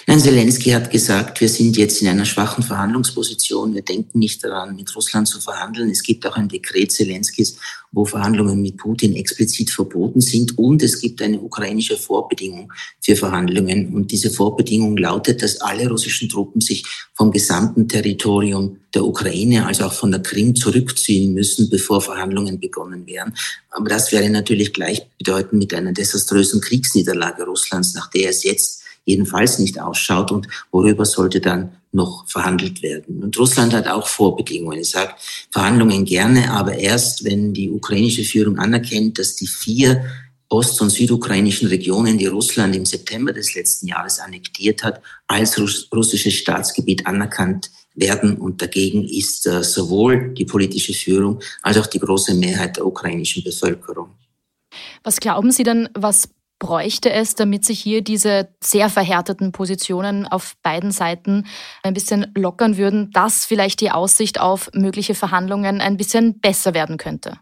Nein, 0.07 0.21
Zelensky 0.21 0.71
hat 0.71 0.90
gesagt, 0.90 1.40
wir 1.40 1.49
sind 1.49 1.76
jetzt 1.76 2.02
in 2.02 2.09
einer 2.09 2.25
schwachen 2.25 2.62
Verhandlungsposition. 2.62 3.75
Wir 3.75 3.83
denken 3.83 4.19
nicht 4.19 4.43
daran, 4.45 4.76
mit 4.76 4.95
Russland 4.95 5.28
zu 5.28 5.40
verhandeln. 5.40 5.90
Es 5.90 6.02
gibt 6.02 6.26
auch 6.26 6.37
ein 6.37 6.49
Dekret 6.49 6.93
Zelenskys, 6.93 7.57
wo 7.93 8.04
Verhandlungen 8.04 8.61
mit 8.61 8.76
Putin 8.76 9.14
explizit 9.14 9.71
verboten 9.71 10.21
sind. 10.21 10.59
Und 10.59 10.83
es 10.83 11.00
gibt 11.00 11.23
eine 11.23 11.40
ukrainische 11.40 11.97
Vorbedingung 11.97 12.73
für 13.00 13.16
Verhandlungen. 13.16 13.95
Und 13.95 14.11
diese 14.11 14.31
Vorbedingung 14.31 14.97
lautet, 14.97 15.43
dass 15.43 15.61
alle 15.61 15.88
russischen 15.88 16.28
Truppen 16.28 16.61
sich 16.61 16.85
vom 17.14 17.31
gesamten 17.31 17.88
Territorium 17.88 18.78
der 18.95 19.04
Ukraine, 19.04 19.66
also 19.66 19.85
auch 19.85 19.93
von 19.93 20.11
der 20.11 20.23
Krim, 20.23 20.54
zurückziehen 20.54 21.33
müssen, 21.35 21.71
bevor 21.71 22.00
Verhandlungen 22.00 22.61
begonnen 22.61 23.07
werden. 23.07 23.35
Aber 23.71 23.88
das 23.88 24.12
wäre 24.12 24.28
natürlich 24.28 24.73
gleichbedeutend 24.73 25.54
mit 25.54 25.75
einer 25.75 25.93
desaströsen 25.93 26.61
Kriegsniederlage 26.61 27.45
Russlands, 27.45 27.95
nach 27.95 28.11
der 28.11 28.31
es 28.31 28.45
jetzt 28.45 28.84
jedenfalls 29.04 29.58
nicht 29.58 29.80
ausschaut 29.80 30.32
und 30.32 30.49
worüber 30.70 31.04
sollte 31.04 31.40
dann 31.40 31.73
noch 31.92 32.26
verhandelt 32.26 32.82
werden. 32.82 33.23
Und 33.23 33.38
Russland 33.38 33.73
hat 33.73 33.87
auch 33.87 34.08
Vorbedingungen. 34.08 34.80
Es 34.80 34.90
sagt 34.90 35.20
Verhandlungen 35.50 36.04
gerne, 36.04 36.50
aber 36.50 36.75
erst, 36.75 37.25
wenn 37.25 37.54
die 37.54 37.70
ukrainische 37.70 38.25
Führung 38.25 38.58
anerkennt, 38.58 39.18
dass 39.18 39.37
die 39.37 39.46
vier 39.46 40.04
ost- 40.49 40.80
und 40.80 40.90
südukrainischen 40.90 41.68
Regionen, 41.68 42.18
die 42.18 42.26
Russland 42.26 42.76
im 42.76 42.84
September 42.84 43.32
des 43.32 43.54
letzten 43.54 43.88
Jahres 43.88 44.18
annektiert 44.18 44.82
hat, 44.82 45.00
als 45.26 45.58
russisches 45.92 46.34
Staatsgebiet 46.34 47.06
anerkannt 47.06 47.70
werden. 47.94 48.37
Und 48.37 48.61
dagegen 48.61 49.04
ist 49.04 49.46
äh, 49.46 49.62
sowohl 49.62 50.34
die 50.34 50.44
politische 50.44 50.92
Führung 50.92 51.40
als 51.62 51.78
auch 51.78 51.87
die 51.87 52.00
große 52.00 52.34
Mehrheit 52.34 52.76
der 52.76 52.87
ukrainischen 52.87 53.42
Bevölkerung. 53.42 54.11
Was 55.02 55.16
glauben 55.16 55.52
Sie 55.52 55.62
denn, 55.62 55.88
was 55.94 56.28
bräuchte 56.64 57.12
es, 57.12 57.35
damit 57.35 57.62
sich 57.66 57.78
hier 57.78 58.00
diese 58.00 58.49
sehr 58.59 58.88
verhärteten 58.88 59.52
Positionen 59.52 60.26
auf 60.26 60.54
beiden 60.62 60.92
Seiten 60.92 61.44
ein 61.83 61.92
bisschen 61.92 62.33
lockern 62.35 62.78
würden, 62.78 63.11
dass 63.12 63.44
vielleicht 63.44 63.83
die 63.83 63.90
Aussicht 63.90 64.40
auf 64.40 64.71
mögliche 64.73 65.14
Verhandlungen 65.14 65.83
ein 65.83 65.99
bisschen 65.99 66.40
besser 66.40 66.73
werden 66.73 66.97
könnte? 66.97 67.38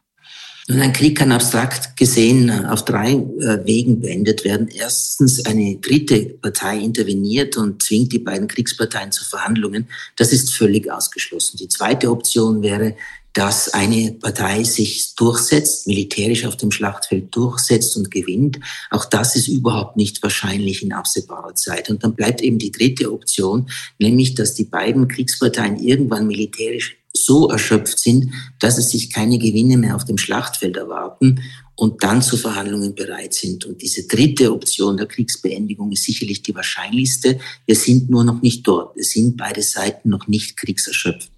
ein 0.68 0.92
Krieg 0.92 1.18
kann 1.18 1.32
abstrakt 1.32 1.96
gesehen 1.96 2.66
auf 2.66 2.84
drei 2.84 3.12
äh, 3.12 3.64
Wegen 3.64 4.00
beendet 4.00 4.44
werden. 4.44 4.68
Erstens, 4.68 5.44
eine 5.44 5.76
dritte 5.76 6.20
Partei 6.40 6.78
interveniert 6.78 7.56
und 7.56 7.82
zwingt 7.82 8.12
die 8.12 8.20
beiden 8.20 8.46
Kriegsparteien 8.48 9.10
zu 9.12 9.24
Verhandlungen. 9.24 9.88
Das 10.16 10.32
ist 10.32 10.54
völlig 10.54 10.90
ausgeschlossen. 10.90 11.56
Die 11.58 11.68
zweite 11.68 12.10
Option 12.10 12.62
wäre, 12.62 12.94
dass 13.34 13.68
eine 13.70 14.12
Partei 14.12 14.62
sich 14.62 15.14
durchsetzt, 15.14 15.86
militärisch 15.86 16.44
auf 16.44 16.56
dem 16.56 16.70
Schlachtfeld 16.70 17.34
durchsetzt 17.34 17.96
und 17.96 18.10
gewinnt. 18.10 18.60
Auch 18.90 19.06
das 19.06 19.36
ist 19.36 19.48
überhaupt 19.48 19.96
nicht 19.96 20.22
wahrscheinlich 20.22 20.82
in 20.82 20.92
absehbarer 20.92 21.54
Zeit. 21.54 21.88
Und 21.88 22.04
dann 22.04 22.14
bleibt 22.14 22.42
eben 22.42 22.58
die 22.58 22.72
dritte 22.72 23.10
Option, 23.12 23.70
nämlich 23.98 24.34
dass 24.34 24.54
die 24.54 24.64
beiden 24.64 25.08
Kriegsparteien 25.08 25.78
irgendwann 25.78 26.26
militärisch 26.26 26.96
so 27.14 27.48
erschöpft 27.48 27.98
sind, 27.98 28.32
dass 28.58 28.78
es 28.78 28.90
sich 28.90 29.10
keine 29.10 29.38
Gewinne 29.38 29.76
mehr 29.76 29.96
auf 29.96 30.04
dem 30.04 30.18
Schlachtfeld 30.18 30.76
erwarten 30.76 31.42
und 31.74 32.02
dann 32.02 32.22
zu 32.22 32.36
Verhandlungen 32.36 32.94
bereit 32.94 33.34
sind. 33.34 33.64
Und 33.64 33.82
diese 33.82 34.06
dritte 34.06 34.52
Option 34.52 34.96
der 34.96 35.06
Kriegsbeendigung 35.06 35.90
ist 35.92 36.04
sicherlich 36.04 36.42
die 36.42 36.54
wahrscheinlichste. 36.54 37.38
Wir 37.66 37.76
sind 37.76 38.10
nur 38.10 38.24
noch 38.24 38.42
nicht 38.42 38.66
dort. 38.66 38.96
Es 38.96 39.10
sind 39.10 39.36
beide 39.36 39.62
Seiten 39.62 40.10
noch 40.10 40.28
nicht 40.28 40.56
kriegserschöpft. 40.56 41.31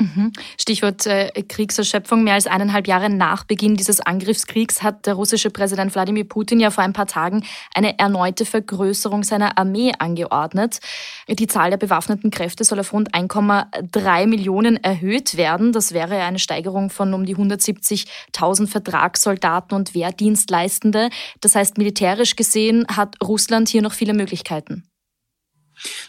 Mhm. 0.00 0.32
Stichwort 0.58 1.06
äh, 1.06 1.30
Kriegserschöpfung. 1.46 2.24
Mehr 2.24 2.34
als 2.34 2.46
eineinhalb 2.46 2.88
Jahre 2.88 3.10
nach 3.10 3.44
Beginn 3.44 3.76
dieses 3.76 4.00
Angriffskriegs 4.00 4.82
hat 4.82 5.04
der 5.04 5.14
russische 5.14 5.50
Präsident 5.50 5.94
Wladimir 5.94 6.24
Putin 6.24 6.58
ja 6.58 6.70
vor 6.70 6.82
ein 6.84 6.94
paar 6.94 7.06
Tagen 7.06 7.44
eine 7.74 7.98
erneute 7.98 8.46
Vergrößerung 8.46 9.24
seiner 9.24 9.58
Armee 9.58 9.92
angeordnet. 9.98 10.80
Die 11.28 11.46
Zahl 11.46 11.68
der 11.68 11.76
bewaffneten 11.76 12.30
Kräfte 12.30 12.64
soll 12.64 12.80
auf 12.80 12.94
rund 12.94 13.14
1,3 13.14 14.26
Millionen 14.26 14.82
erhöht 14.82 15.36
werden. 15.36 15.72
Das 15.72 15.92
wäre 15.92 16.16
eine 16.22 16.38
Steigerung 16.38 16.88
von 16.88 17.12
um 17.12 17.26
die 17.26 17.36
170.000 17.36 18.68
Vertragssoldaten 18.68 19.76
und 19.76 19.94
Wehrdienstleistende. 19.94 21.10
Das 21.42 21.54
heißt, 21.54 21.76
militärisch 21.76 22.36
gesehen 22.36 22.86
hat 22.88 23.16
Russland 23.22 23.68
hier 23.68 23.82
noch 23.82 23.92
viele 23.92 24.14
Möglichkeiten. 24.14 24.89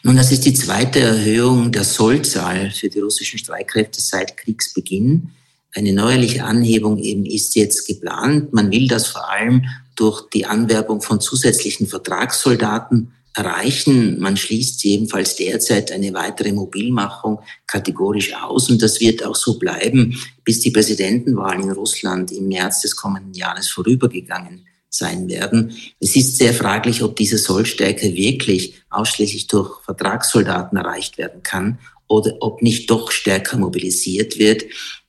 Nun, 0.04 0.16
das 0.16 0.32
ist 0.32 0.46
die 0.46 0.54
zweite 0.54 1.00
Erhöhung 1.00 1.72
der 1.72 1.84
Sollzahl 1.84 2.72
für 2.72 2.90
die 2.90 3.00
russischen 3.00 3.40
Streitkräfte 3.40 4.02
seit 4.02 4.36
Kriegsbeginn. 4.38 5.30
Eine 5.74 5.94
neuerliche 5.94 6.44
Anhebung 6.44 6.98
eben 6.98 7.26
ist 7.26 7.56
jetzt 7.56 7.88
geplant. 7.88 8.52
Man 8.52 8.72
will 8.72 8.88
das 8.88 9.08
vor 9.08 9.30
allem 9.30 9.66
durch 9.96 10.30
die 10.30 10.46
Anwerbung 10.46 11.02
von 11.02 11.22
zusätzlichen 11.22 11.88
Vertragssoldaten 11.88 13.14
erreichen. 13.34 14.20
Man 14.20 14.36
schließt 14.36 14.84
jedenfalls 14.84 15.36
derzeit 15.38 15.92
eine 15.92 16.14
weitere 16.14 16.52
Mobilmachung 16.52 17.40
kategorisch 17.68 18.34
aus 18.34 18.70
und 18.70 18.82
das 18.82 19.00
wird 19.00 19.24
auch 19.24 19.36
so 19.36 19.58
bleiben, 19.58 20.20
bis 20.44 20.60
die 20.60 20.72
Präsidentenwahlen 20.72 21.64
in 21.64 21.72
Russland 21.72 22.32
im 22.32 22.50
März 22.50 22.82
des 22.82 22.96
kommenden 22.96 23.34
Jahres 23.34 23.70
vorübergegangen 23.70 24.66
sein 24.94 25.30
werden. 25.30 25.74
Es 26.00 26.16
ist 26.16 26.38
sehr 26.38 26.54
fraglich, 26.54 27.02
ob 27.02 27.16
diese 27.16 27.38
Sollstärke 27.38 28.14
wirklich 28.14 28.76
ausschließlich 28.90 29.48
durch 29.48 29.82
Vertragssoldaten 29.86 30.78
erreicht 30.78 31.18
werden 31.18 31.42
kann 31.44 31.80
oder 32.08 32.36
ob 32.42 32.62
nicht 32.62 32.90
doch 32.90 33.12
stärker 33.12 33.58
mobilisiert 33.58 34.38
wird. 34.38 34.66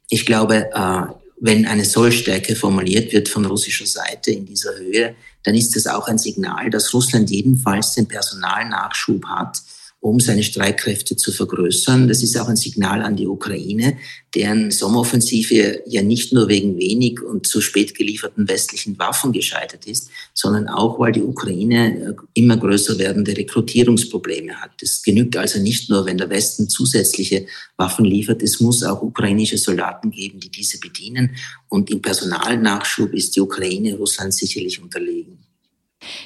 Ich 0.08 0.24
glaube, 0.24 0.70
äh, 0.72 1.02
wenn 1.40 1.66
eine 1.66 1.84
Sollstärke 1.84 2.54
formuliert 2.54 3.12
wird 3.12 3.28
von 3.28 3.44
russischer 3.44 3.86
Seite 3.86 4.30
in 4.30 4.46
dieser 4.46 4.76
Höhe, 4.78 5.16
dann 5.42 5.56
ist 5.56 5.74
das 5.74 5.88
auch 5.88 6.06
ein 6.06 6.18
Signal, 6.18 6.70
dass 6.70 6.94
Russland 6.94 7.28
jedenfalls 7.30 7.94
den 7.94 8.06
Personalnachschub 8.06 9.26
hat, 9.26 9.60
um 10.02 10.18
seine 10.18 10.42
Streitkräfte 10.42 11.14
zu 11.14 11.30
vergrößern. 11.30 12.08
Das 12.08 12.24
ist 12.24 12.36
auch 12.36 12.48
ein 12.48 12.56
Signal 12.56 13.02
an 13.02 13.14
die 13.14 13.28
Ukraine, 13.28 13.98
deren 14.34 14.72
Sommeroffensive 14.72 15.82
ja 15.86 16.02
nicht 16.02 16.32
nur 16.32 16.48
wegen 16.48 16.76
wenig 16.76 17.22
und 17.22 17.46
zu 17.46 17.60
spät 17.60 17.94
gelieferten 17.94 18.48
westlichen 18.48 18.98
Waffen 18.98 19.30
gescheitert 19.30 19.86
ist, 19.86 20.10
sondern 20.34 20.66
auch, 20.66 20.98
weil 20.98 21.12
die 21.12 21.22
Ukraine 21.22 22.00
äh, 22.00 22.14
immer 22.34 22.56
größer 22.56 22.98
werdende 22.98 23.36
Rekrutierungsprobleme 23.36 24.60
hat. 24.60 24.72
Es 24.82 25.04
genügt 25.04 25.36
also 25.36 25.60
nicht 25.60 25.88
nur, 25.88 26.04
wenn 26.04 26.18
der 26.18 26.30
Westen 26.30 26.68
zusätzliche 26.68 27.46
Waffen 27.76 28.04
liefert, 28.04 28.42
es 28.42 28.58
muss 28.58 28.82
auch 28.82 29.02
ukrainische 29.02 29.56
Soldaten 29.56 30.10
geben, 30.10 30.40
die 30.40 30.50
diese 30.50 30.80
bedienen. 30.80 31.36
Und 31.68 31.92
im 31.92 32.02
Personalnachschub 32.02 33.14
ist 33.14 33.36
die 33.36 33.40
Ukraine 33.40 33.94
Russland 33.94 34.34
sicherlich 34.34 34.82
unterlegen. 34.82 35.38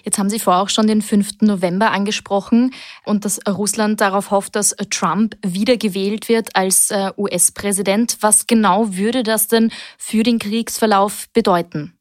Jetzt 0.05 0.19
haben 0.19 0.31
Sie 0.31 0.39
vorher 0.39 0.63
auch 0.63 0.69
schon 0.69 0.87
den 0.87 1.03
5. 1.03 1.43
November 1.43 1.91
angesprochen 1.91 2.73
und 3.05 3.25
dass 3.25 3.41
Russland 3.49 4.01
darauf 4.01 4.31
hofft, 4.31 4.57
dass 4.57 4.75
Trump 4.91 5.37
wiedergewählt 5.45 6.29
wird 6.29 6.55
als 6.55 6.91
äh, 6.91 7.11
US-Präsident. 7.17 8.19
Was 8.21 8.47
genau 8.47 8.97
würde 8.97 9.23
das 9.23 9.49
denn 9.49 9.71
für 9.99 10.23
den 10.23 10.39
Kriegsverlauf 10.39 11.27
bedeuten? 11.33 11.93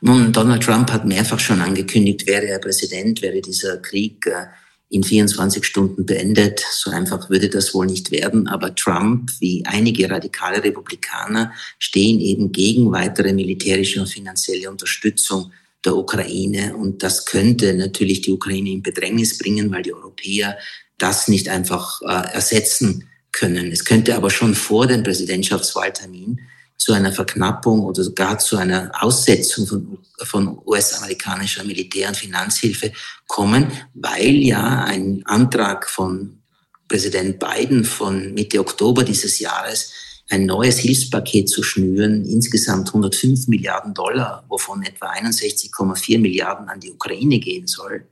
Nun, 0.00 0.32
Donald 0.32 0.64
Trump 0.64 0.90
hat 0.90 1.04
mehrfach 1.04 1.38
schon 1.38 1.60
angekündigt, 1.60 2.26
wäre 2.26 2.46
er 2.46 2.58
Präsident, 2.58 3.22
wäre 3.22 3.40
dieser 3.40 3.76
Krieg 3.76 4.26
äh, 4.26 4.46
in 4.92 5.02
24 5.02 5.64
Stunden 5.64 6.04
beendet. 6.04 6.60
So 6.70 6.90
einfach 6.90 7.30
würde 7.30 7.48
das 7.48 7.72
wohl 7.72 7.86
nicht 7.86 8.10
werden. 8.10 8.46
Aber 8.46 8.74
Trump, 8.74 9.30
wie 9.40 9.64
einige 9.64 10.10
radikale 10.10 10.62
Republikaner, 10.62 11.52
stehen 11.78 12.20
eben 12.20 12.52
gegen 12.52 12.92
weitere 12.92 13.32
militärische 13.32 14.00
und 14.00 14.08
finanzielle 14.08 14.70
Unterstützung 14.70 15.52
der 15.84 15.96
Ukraine. 15.96 16.76
Und 16.76 17.02
das 17.02 17.24
könnte 17.26 17.74
natürlich 17.74 18.20
die 18.22 18.32
Ukraine 18.32 18.70
in 18.70 18.82
Bedrängnis 18.82 19.38
bringen, 19.38 19.70
weil 19.72 19.82
die 19.82 19.94
Europäer 19.94 20.56
das 20.98 21.28
nicht 21.28 21.48
einfach 21.48 22.00
äh, 22.02 22.32
ersetzen 22.34 23.08
können. 23.32 23.72
Es 23.72 23.84
könnte 23.84 24.14
aber 24.14 24.30
schon 24.30 24.54
vor 24.54 24.86
dem 24.86 25.02
Präsidentschaftswahltermin 25.02 26.40
zu 26.76 26.92
einer 26.92 27.12
Verknappung 27.12 27.80
oder 27.80 28.02
sogar 28.02 28.38
zu 28.38 28.56
einer 28.56 28.90
Aussetzung 29.00 29.66
von, 29.66 29.98
von 30.24 30.58
US-amerikanischer 30.66 31.64
Militär- 31.64 32.08
und 32.08 32.16
Finanzhilfe 32.16 32.92
kommen, 33.26 33.70
weil 33.94 34.34
ja 34.36 34.84
ein 34.84 35.22
Antrag 35.24 35.88
von 35.88 36.42
Präsident 36.88 37.38
Biden 37.38 37.84
von 37.84 38.34
Mitte 38.34 38.60
Oktober 38.60 39.04
dieses 39.04 39.38
Jahres 39.38 39.92
ein 40.32 40.46
neues 40.46 40.78
Hilfspaket 40.78 41.50
zu 41.50 41.62
schnüren, 41.62 42.24
insgesamt 42.24 42.88
105 42.88 43.48
Milliarden 43.48 43.92
Dollar, 43.92 44.44
wovon 44.48 44.82
etwa 44.82 45.10
61,4 45.10 46.18
Milliarden 46.18 46.70
an 46.70 46.80
die 46.80 46.90
Ukraine 46.90 47.38
gehen 47.38 47.66
soll, 47.66 48.06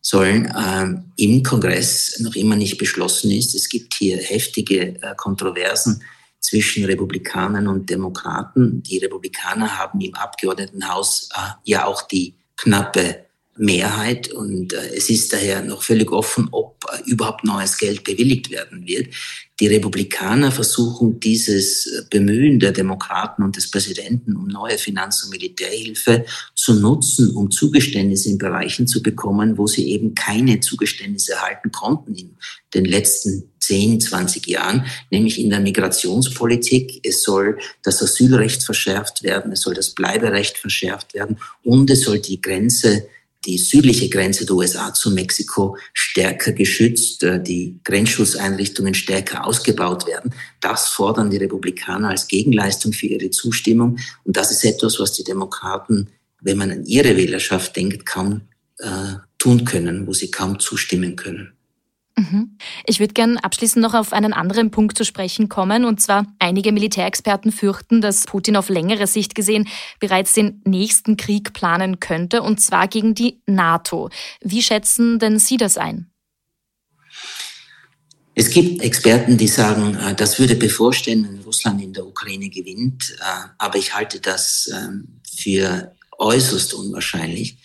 sollen, 0.00 0.50
ähm, 0.58 1.12
im 1.16 1.42
Kongress 1.42 2.18
noch 2.20 2.34
immer 2.34 2.56
nicht 2.56 2.78
beschlossen 2.78 3.30
ist. 3.30 3.54
Es 3.54 3.68
gibt 3.68 3.92
hier 3.92 4.16
heftige 4.16 5.02
äh, 5.02 5.14
Kontroversen 5.16 6.02
zwischen 6.40 6.86
Republikanern 6.86 7.68
und 7.68 7.90
Demokraten. 7.90 8.82
Die 8.82 8.96
Republikaner 8.96 9.78
haben 9.78 10.00
im 10.00 10.14
Abgeordnetenhaus 10.14 11.28
äh, 11.34 11.40
ja 11.64 11.84
auch 11.84 12.08
die 12.08 12.36
knappe 12.56 13.26
Mehrheit 13.56 14.32
und 14.32 14.72
äh, 14.72 14.94
es 14.96 15.10
ist 15.10 15.32
daher 15.32 15.62
noch 15.62 15.82
völlig 15.82 16.10
offen, 16.12 16.48
ob 16.52 16.84
äh, 16.90 17.10
überhaupt 17.10 17.44
neues 17.44 17.76
Geld 17.76 18.04
bewilligt 18.04 18.50
werden 18.50 18.86
wird. 18.86 19.08
Die 19.60 19.66
Republikaner 19.66 20.50
versuchen 20.50 21.20
dieses 21.20 21.86
äh, 21.86 22.02
Bemühen 22.08 22.58
der 22.58 22.72
Demokraten 22.72 23.42
und 23.42 23.56
des 23.56 23.70
Präsidenten 23.70 24.36
um 24.36 24.46
neue 24.46 24.78
Finanz- 24.78 25.24
und 25.24 25.30
Militärhilfe 25.30 26.24
zu 26.54 26.74
nutzen, 26.74 27.36
um 27.36 27.50
Zugeständnisse 27.50 28.30
in 28.30 28.38
Bereichen 28.38 28.86
zu 28.86 29.02
bekommen, 29.02 29.58
wo 29.58 29.66
sie 29.66 29.90
eben 29.90 30.14
keine 30.14 30.60
Zugeständnisse 30.60 31.32
erhalten 31.32 31.70
konnten 31.70 32.14
in 32.14 32.36
den 32.72 32.86
letzten 32.86 33.50
10, 33.58 34.00
20 34.00 34.46
Jahren, 34.46 34.86
nämlich 35.10 35.38
in 35.38 35.50
der 35.50 35.60
Migrationspolitik. 35.60 37.00
Es 37.02 37.22
soll 37.22 37.58
das 37.82 38.02
Asylrecht 38.02 38.62
verschärft 38.62 39.22
werden, 39.22 39.52
es 39.52 39.60
soll 39.60 39.74
das 39.74 39.90
Bleiberecht 39.90 40.56
verschärft 40.56 41.12
werden 41.12 41.38
und 41.62 41.90
es 41.90 42.02
soll 42.02 42.20
die 42.20 42.40
Grenze 42.40 43.06
die 43.46 43.58
südliche 43.58 44.08
Grenze 44.08 44.44
der 44.44 44.54
USA 44.54 44.92
zu 44.92 45.10
Mexiko 45.10 45.76
stärker 45.94 46.52
geschützt, 46.52 47.22
äh, 47.22 47.42
die 47.42 47.80
Grenzschutzeinrichtungen 47.84 48.94
stärker 48.94 49.46
ausgebaut 49.46 50.06
werden. 50.06 50.34
Das 50.60 50.88
fordern 50.88 51.30
die 51.30 51.38
Republikaner 51.38 52.10
als 52.10 52.28
Gegenleistung 52.28 52.92
für 52.92 53.06
ihre 53.06 53.30
Zustimmung. 53.30 53.98
Und 54.24 54.36
das 54.36 54.50
ist 54.50 54.64
etwas, 54.64 55.00
was 55.00 55.12
die 55.12 55.24
Demokraten, 55.24 56.08
wenn 56.40 56.58
man 56.58 56.70
an 56.70 56.84
ihre 56.84 57.16
Wählerschaft 57.16 57.76
denkt, 57.76 58.04
kaum 58.06 58.42
äh, 58.78 59.14
tun 59.38 59.64
können, 59.64 60.06
wo 60.06 60.12
sie 60.12 60.30
kaum 60.30 60.58
zustimmen 60.58 61.16
können. 61.16 61.52
Mhm. 62.16 62.56
Ich 62.86 63.00
würde 63.00 63.14
gern 63.14 63.38
abschließend 63.38 63.82
noch 63.82 63.94
auf 63.94 64.12
einen 64.12 64.32
anderen 64.32 64.70
Punkt 64.70 64.96
zu 64.96 65.04
sprechen 65.04 65.48
kommen. 65.48 65.84
Und 65.84 66.00
zwar, 66.00 66.26
einige 66.38 66.72
Militärexperten 66.72 67.52
fürchten, 67.52 68.00
dass 68.00 68.24
Putin 68.24 68.56
auf 68.56 68.68
längere 68.68 69.06
Sicht 69.06 69.34
gesehen 69.34 69.68
bereits 70.00 70.34
den 70.34 70.60
nächsten 70.64 71.16
Krieg 71.16 71.52
planen 71.52 72.00
könnte, 72.00 72.42
und 72.42 72.60
zwar 72.60 72.88
gegen 72.88 73.14
die 73.14 73.40
NATO. 73.46 74.10
Wie 74.40 74.62
schätzen 74.62 75.18
denn 75.18 75.38
Sie 75.38 75.56
das 75.56 75.78
ein? 75.78 76.10
Es 78.34 78.50
gibt 78.50 78.80
Experten, 78.82 79.36
die 79.36 79.48
sagen, 79.48 79.96
äh, 79.96 80.14
das 80.14 80.38
würde 80.38 80.54
bevorstehen, 80.54 81.26
wenn 81.28 81.40
Russland 81.42 81.82
in 81.82 81.92
der 81.92 82.06
Ukraine 82.06 82.48
gewinnt. 82.48 83.14
Äh, 83.20 83.48
aber 83.58 83.78
ich 83.78 83.94
halte 83.94 84.20
das 84.20 84.70
ähm, 84.72 85.20
für 85.30 85.94
äußerst 86.18 86.74
unwahrscheinlich. 86.74 87.56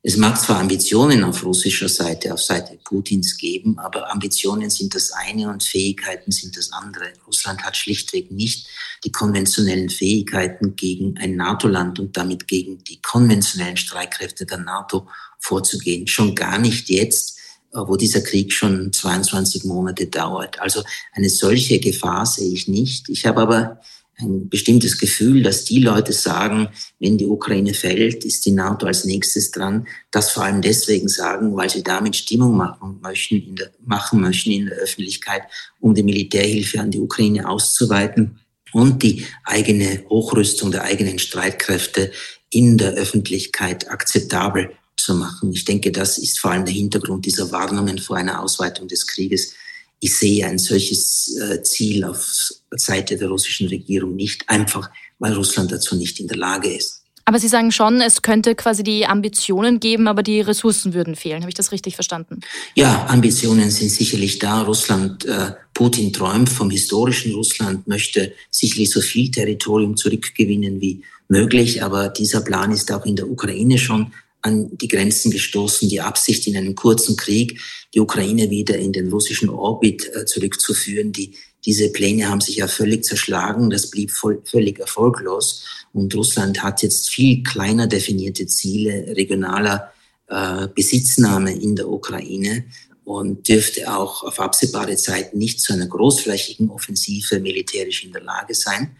Es 0.00 0.16
mag 0.16 0.40
zwar 0.40 0.60
Ambitionen 0.60 1.24
auf 1.24 1.44
russischer 1.44 1.88
Seite, 1.88 2.32
auf 2.32 2.40
Seite 2.40 2.78
Putins 2.84 3.36
geben, 3.36 3.80
aber 3.80 4.12
Ambitionen 4.12 4.70
sind 4.70 4.94
das 4.94 5.10
eine 5.10 5.50
und 5.50 5.64
Fähigkeiten 5.64 6.30
sind 6.30 6.56
das 6.56 6.72
andere. 6.72 7.12
Russland 7.26 7.64
hat 7.64 7.76
schlichtweg 7.76 8.30
nicht 8.30 8.68
die 9.02 9.10
konventionellen 9.10 9.90
Fähigkeiten 9.90 10.76
gegen 10.76 11.18
ein 11.18 11.34
NATO-Land 11.34 11.98
und 11.98 12.16
damit 12.16 12.46
gegen 12.46 12.78
die 12.84 13.02
konventionellen 13.02 13.76
Streitkräfte 13.76 14.46
der 14.46 14.58
NATO 14.58 15.08
vorzugehen. 15.40 16.06
Schon 16.06 16.36
gar 16.36 16.58
nicht 16.58 16.88
jetzt, 16.88 17.36
wo 17.72 17.96
dieser 17.96 18.20
Krieg 18.20 18.52
schon 18.52 18.92
22 18.92 19.64
Monate 19.64 20.06
dauert. 20.06 20.60
Also 20.60 20.84
eine 21.12 21.28
solche 21.28 21.80
Gefahr 21.80 22.24
sehe 22.24 22.52
ich 22.52 22.68
nicht. 22.68 23.08
Ich 23.08 23.26
habe 23.26 23.40
aber 23.40 23.80
ein 24.20 24.48
bestimmtes 24.48 24.98
Gefühl, 24.98 25.42
dass 25.42 25.64
die 25.64 25.80
Leute 25.80 26.12
sagen, 26.12 26.68
wenn 26.98 27.18
die 27.18 27.26
Ukraine 27.26 27.74
fällt, 27.74 28.24
ist 28.24 28.44
die 28.46 28.50
NATO 28.50 28.86
als 28.86 29.04
nächstes 29.04 29.50
dran. 29.50 29.86
Das 30.10 30.30
vor 30.30 30.44
allem 30.44 30.60
deswegen 30.60 31.08
sagen, 31.08 31.56
weil 31.56 31.70
sie 31.70 31.82
damit 31.82 32.16
Stimmung 32.16 32.56
machen 32.56 32.98
möchten, 33.00 33.36
in 33.36 33.56
der, 33.56 33.70
machen 33.84 34.20
möchten 34.20 34.50
in 34.50 34.66
der 34.66 34.78
Öffentlichkeit, 34.78 35.42
um 35.80 35.94
die 35.94 36.02
Militärhilfe 36.02 36.80
an 36.80 36.90
die 36.90 37.00
Ukraine 37.00 37.48
auszuweiten 37.48 38.38
und 38.72 39.02
die 39.02 39.24
eigene 39.44 40.04
Hochrüstung 40.08 40.72
der 40.72 40.82
eigenen 40.84 41.18
Streitkräfte 41.18 42.10
in 42.50 42.76
der 42.76 42.94
Öffentlichkeit 42.94 43.88
akzeptabel 43.90 44.70
zu 44.96 45.14
machen. 45.14 45.52
Ich 45.52 45.64
denke, 45.64 45.92
das 45.92 46.18
ist 46.18 46.40
vor 46.40 46.50
allem 46.50 46.64
der 46.64 46.74
Hintergrund 46.74 47.24
dieser 47.24 47.52
Warnungen 47.52 47.98
vor 47.98 48.16
einer 48.16 48.42
Ausweitung 48.42 48.88
des 48.88 49.06
Krieges 49.06 49.54
ich 50.00 50.16
sehe 50.16 50.46
ein 50.46 50.58
solches 50.58 51.36
äh, 51.38 51.62
Ziel 51.62 52.04
auf 52.04 52.52
Seite 52.72 53.16
der 53.16 53.28
russischen 53.28 53.68
Regierung 53.68 54.14
nicht, 54.14 54.48
einfach 54.48 54.90
weil 55.18 55.34
Russland 55.34 55.72
dazu 55.72 55.96
nicht 55.96 56.20
in 56.20 56.28
der 56.28 56.36
Lage 56.36 56.72
ist. 56.72 57.02
Aber 57.28 57.38
Sie 57.38 57.48
sagen 57.48 57.72
schon, 57.72 58.00
es 58.00 58.22
könnte 58.22 58.54
quasi 58.54 58.82
die 58.82 59.04
Ambitionen 59.04 59.80
geben, 59.80 60.08
aber 60.08 60.22
die 60.22 60.40
Ressourcen 60.40 60.94
würden 60.94 61.14
fehlen. 61.14 61.42
Habe 61.42 61.50
ich 61.50 61.54
das 61.54 61.72
richtig 61.72 61.94
verstanden? 61.94 62.40
Ja, 62.74 63.06
Ambitionen 63.06 63.70
sind 63.70 63.90
sicherlich 63.90 64.38
da. 64.38 64.62
Russland, 64.62 65.26
äh, 65.26 65.52
Putin 65.74 66.10
träumt 66.10 66.48
vom 66.48 66.70
historischen 66.70 67.34
Russland, 67.34 67.86
möchte 67.86 68.32
sicherlich 68.50 68.90
so 68.90 69.02
viel 69.02 69.30
Territorium 69.30 69.94
zurückgewinnen 69.94 70.80
wie 70.80 71.02
möglich. 71.28 71.82
Aber 71.82 72.08
dieser 72.08 72.40
Plan 72.40 72.72
ist 72.72 72.90
auch 72.90 73.04
in 73.04 73.16
der 73.16 73.28
Ukraine 73.28 73.76
schon 73.76 74.10
an 74.40 74.70
die 74.78 74.88
Grenzen 74.88 75.30
gestoßen, 75.30 75.86
die 75.88 76.00
Absicht 76.00 76.46
in 76.46 76.56
einem 76.56 76.74
kurzen 76.74 77.14
Krieg 77.16 77.60
die 77.94 78.00
Ukraine 78.00 78.50
wieder 78.50 78.78
in 78.78 78.92
den 78.92 79.10
russischen 79.10 79.48
Orbit 79.48 80.10
äh, 80.14 80.24
zurückzuführen. 80.24 81.12
Die, 81.12 81.34
diese 81.64 81.90
Pläne 81.90 82.28
haben 82.28 82.40
sich 82.40 82.56
ja 82.56 82.68
völlig 82.68 83.04
zerschlagen, 83.04 83.70
das 83.70 83.90
blieb 83.90 84.10
voll, 84.10 84.40
völlig 84.44 84.78
erfolglos 84.78 85.64
und 85.92 86.14
Russland 86.14 86.62
hat 86.62 86.82
jetzt 86.82 87.10
viel 87.10 87.42
kleiner 87.42 87.86
definierte 87.86 88.46
Ziele 88.46 89.16
regionaler 89.16 89.92
äh, 90.28 90.68
Besitznahme 90.74 91.52
in 91.52 91.76
der 91.76 91.88
Ukraine 91.88 92.64
und 93.04 93.48
dürfte 93.48 93.92
auch 93.92 94.22
auf 94.22 94.38
absehbare 94.38 94.96
Zeit 94.96 95.34
nicht 95.34 95.60
zu 95.60 95.72
einer 95.72 95.86
großflächigen 95.86 96.70
Offensive 96.70 97.40
militärisch 97.40 98.04
in 98.04 98.12
der 98.12 98.22
Lage 98.22 98.54
sein. 98.54 98.96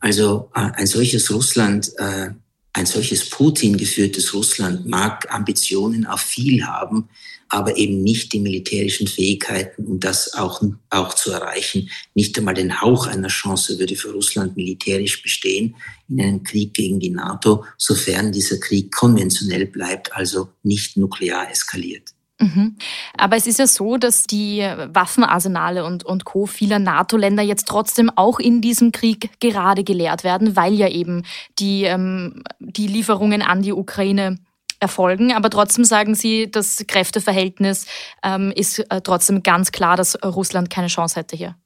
Also 0.00 0.50
äh, 0.54 0.60
ein 0.60 0.86
solches 0.86 1.30
Russland 1.32 1.92
äh, 1.98 2.30
ein 2.78 2.86
solches 2.86 3.28
Putin 3.28 3.76
geführtes 3.76 4.32
Russland 4.34 4.86
mag 4.86 5.26
Ambitionen 5.34 6.06
auf 6.06 6.20
viel 6.20 6.64
haben, 6.64 7.08
aber 7.48 7.76
eben 7.76 8.02
nicht 8.02 8.32
die 8.32 8.40
militärischen 8.40 9.06
Fähigkeiten, 9.06 9.86
um 9.86 10.00
das 10.00 10.34
auch, 10.34 10.62
auch 10.90 11.14
zu 11.14 11.32
erreichen. 11.32 11.88
Nicht 12.14 12.36
einmal 12.38 12.54
den 12.54 12.80
Hauch 12.80 13.06
einer 13.06 13.28
Chance 13.28 13.78
würde 13.78 13.96
für 13.96 14.12
Russland 14.12 14.56
militärisch 14.56 15.22
bestehen 15.22 15.74
in 16.08 16.20
einem 16.20 16.42
Krieg 16.42 16.74
gegen 16.74 17.00
die 17.00 17.10
NATO, 17.10 17.64
sofern 17.76 18.32
dieser 18.32 18.58
Krieg 18.58 18.92
konventionell 18.92 19.66
bleibt, 19.66 20.12
also 20.14 20.48
nicht 20.62 20.96
nuklear 20.96 21.50
eskaliert. 21.50 22.12
Mhm. 22.40 22.76
Aber 23.16 23.36
es 23.36 23.46
ist 23.46 23.58
ja 23.58 23.66
so, 23.66 23.96
dass 23.96 24.24
die 24.24 24.60
Waffenarsenale 24.60 25.84
und, 25.84 26.04
und 26.04 26.24
Co. 26.24 26.46
vieler 26.46 26.78
NATO-Länder 26.78 27.42
jetzt 27.42 27.66
trotzdem 27.66 28.10
auch 28.14 28.38
in 28.38 28.60
diesem 28.60 28.92
Krieg 28.92 29.30
gerade 29.40 29.82
geleert 29.82 30.22
werden, 30.22 30.54
weil 30.54 30.74
ja 30.74 30.88
eben 30.88 31.24
die, 31.58 31.84
ähm, 31.84 32.44
die 32.60 32.86
Lieferungen 32.86 33.42
an 33.42 33.62
die 33.62 33.72
Ukraine 33.72 34.38
erfolgen. 34.80 35.32
Aber 35.32 35.50
trotzdem 35.50 35.84
sagen 35.84 36.14
Sie, 36.14 36.50
das 36.50 36.84
Kräfteverhältnis 36.86 37.86
ähm, 38.22 38.52
ist 38.54 38.78
äh, 38.78 39.00
trotzdem 39.02 39.42
ganz 39.42 39.72
klar, 39.72 39.96
dass 39.96 40.22
Russland 40.22 40.70
keine 40.70 40.88
Chance 40.88 41.16
hätte 41.16 41.36
hier. 41.36 41.56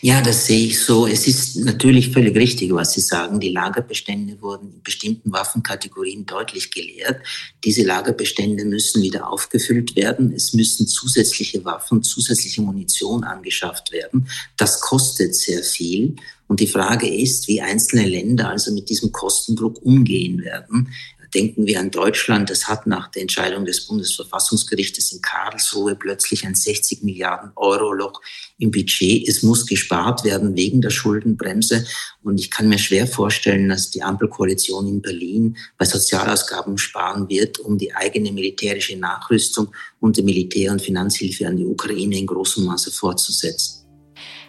Ja, 0.00 0.20
das 0.20 0.46
sehe 0.46 0.66
ich 0.66 0.80
so. 0.80 1.06
Es 1.06 1.26
ist 1.26 1.56
natürlich 1.56 2.10
völlig 2.10 2.36
richtig, 2.36 2.72
was 2.72 2.92
Sie 2.92 3.00
sagen. 3.00 3.40
Die 3.40 3.50
Lagerbestände 3.50 4.40
wurden 4.40 4.72
in 4.72 4.82
bestimmten 4.82 5.32
Waffenkategorien 5.32 6.26
deutlich 6.26 6.70
geleert. 6.70 7.20
Diese 7.64 7.84
Lagerbestände 7.84 8.64
müssen 8.64 9.02
wieder 9.02 9.30
aufgefüllt 9.30 9.96
werden. 9.96 10.32
Es 10.34 10.52
müssen 10.52 10.86
zusätzliche 10.86 11.64
Waffen, 11.64 12.02
zusätzliche 12.02 12.62
Munition 12.62 13.24
angeschafft 13.24 13.92
werden. 13.92 14.28
Das 14.56 14.80
kostet 14.80 15.34
sehr 15.34 15.62
viel. 15.62 16.16
Und 16.48 16.60
die 16.60 16.66
Frage 16.66 17.08
ist, 17.08 17.48
wie 17.48 17.60
einzelne 17.60 18.06
Länder 18.06 18.50
also 18.50 18.74
mit 18.74 18.88
diesem 18.90 19.12
Kostendruck 19.12 19.80
umgehen 19.82 20.42
werden. 20.42 20.92
Denken 21.34 21.66
wir 21.66 21.80
an 21.80 21.90
Deutschland. 21.90 22.50
Das 22.50 22.68
hat 22.68 22.86
nach 22.86 23.08
der 23.08 23.22
Entscheidung 23.22 23.64
des 23.64 23.86
Bundesverfassungsgerichtes 23.86 25.12
in 25.12 25.22
Karlsruhe 25.22 25.96
plötzlich 25.96 26.46
ein 26.46 26.54
60 26.54 27.02
Milliarden 27.02 27.52
Euro 27.56 27.92
Loch 27.92 28.20
im 28.58 28.70
Budget. 28.70 29.26
Es 29.26 29.42
muss 29.42 29.66
gespart 29.66 30.24
werden 30.24 30.56
wegen 30.56 30.80
der 30.82 30.90
Schuldenbremse. 30.90 31.86
Und 32.22 32.38
ich 32.38 32.50
kann 32.50 32.68
mir 32.68 32.78
schwer 32.78 33.06
vorstellen, 33.06 33.68
dass 33.68 33.90
die 33.90 34.02
Ampelkoalition 34.02 34.86
in 34.86 35.00
Berlin 35.00 35.56
bei 35.78 35.86
Sozialausgaben 35.86 36.76
sparen 36.76 37.28
wird, 37.28 37.58
um 37.58 37.78
die 37.78 37.94
eigene 37.94 38.30
militärische 38.30 38.96
Nachrüstung 38.96 39.72
und 40.00 40.16
die 40.16 40.22
Militär- 40.22 40.72
und 40.72 40.82
Finanzhilfe 40.82 41.46
an 41.46 41.56
die 41.56 41.64
Ukraine 41.64 42.18
in 42.18 42.26
großem 42.26 42.64
Maße 42.64 42.90
fortzusetzen. 42.90 43.82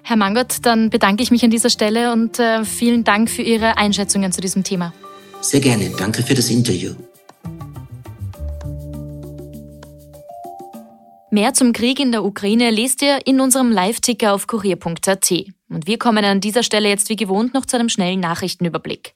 Herr 0.06 0.17
Mangott, 0.17 0.58
dann 0.63 0.89
bedanke 0.89 1.24
ich 1.24 1.32
mich 1.32 1.43
an 1.46 1.50
dieser 1.50 1.69
Stelle 1.69 2.12
und 2.12 2.38
äh, 2.38 2.65
vielen 2.65 3.06
Dank 3.06 3.30
für 3.30 3.41
Ihre 3.41 3.78
Einschätzungen 3.78 4.34
zu 4.34 4.41
diesem 4.41 4.65
Thema. 4.65 4.93
Sehr 5.44 5.60
gerne. 5.60 5.92
Danke 5.98 6.24
für 6.24 6.34
das 6.34 6.50
Interview. 6.50 6.96
Mehr 11.32 11.54
zum 11.54 11.74
Krieg 11.74 12.00
in 12.00 12.12
der 12.12 12.24
Ukraine 12.24 12.70
lest 12.70 13.02
ihr 13.02 13.26
in 13.26 13.42
unserem 13.42 13.72
Live-Ticker 13.72 14.34
auf 14.34 14.48
kurier.at. 14.48 15.32
Und 15.68 15.88
wir 15.88 15.98
kommen 15.98 16.24
an 16.24 16.40
dieser 16.40 16.64
Stelle 16.64 16.88
jetzt 16.88 17.10
wie 17.10 17.16
gewohnt 17.16 17.54
noch 17.54 17.66
zu 17.66 17.76
einem 17.76 17.90
schnellen 17.90 18.20
Nachrichtenüberblick. 18.20 19.16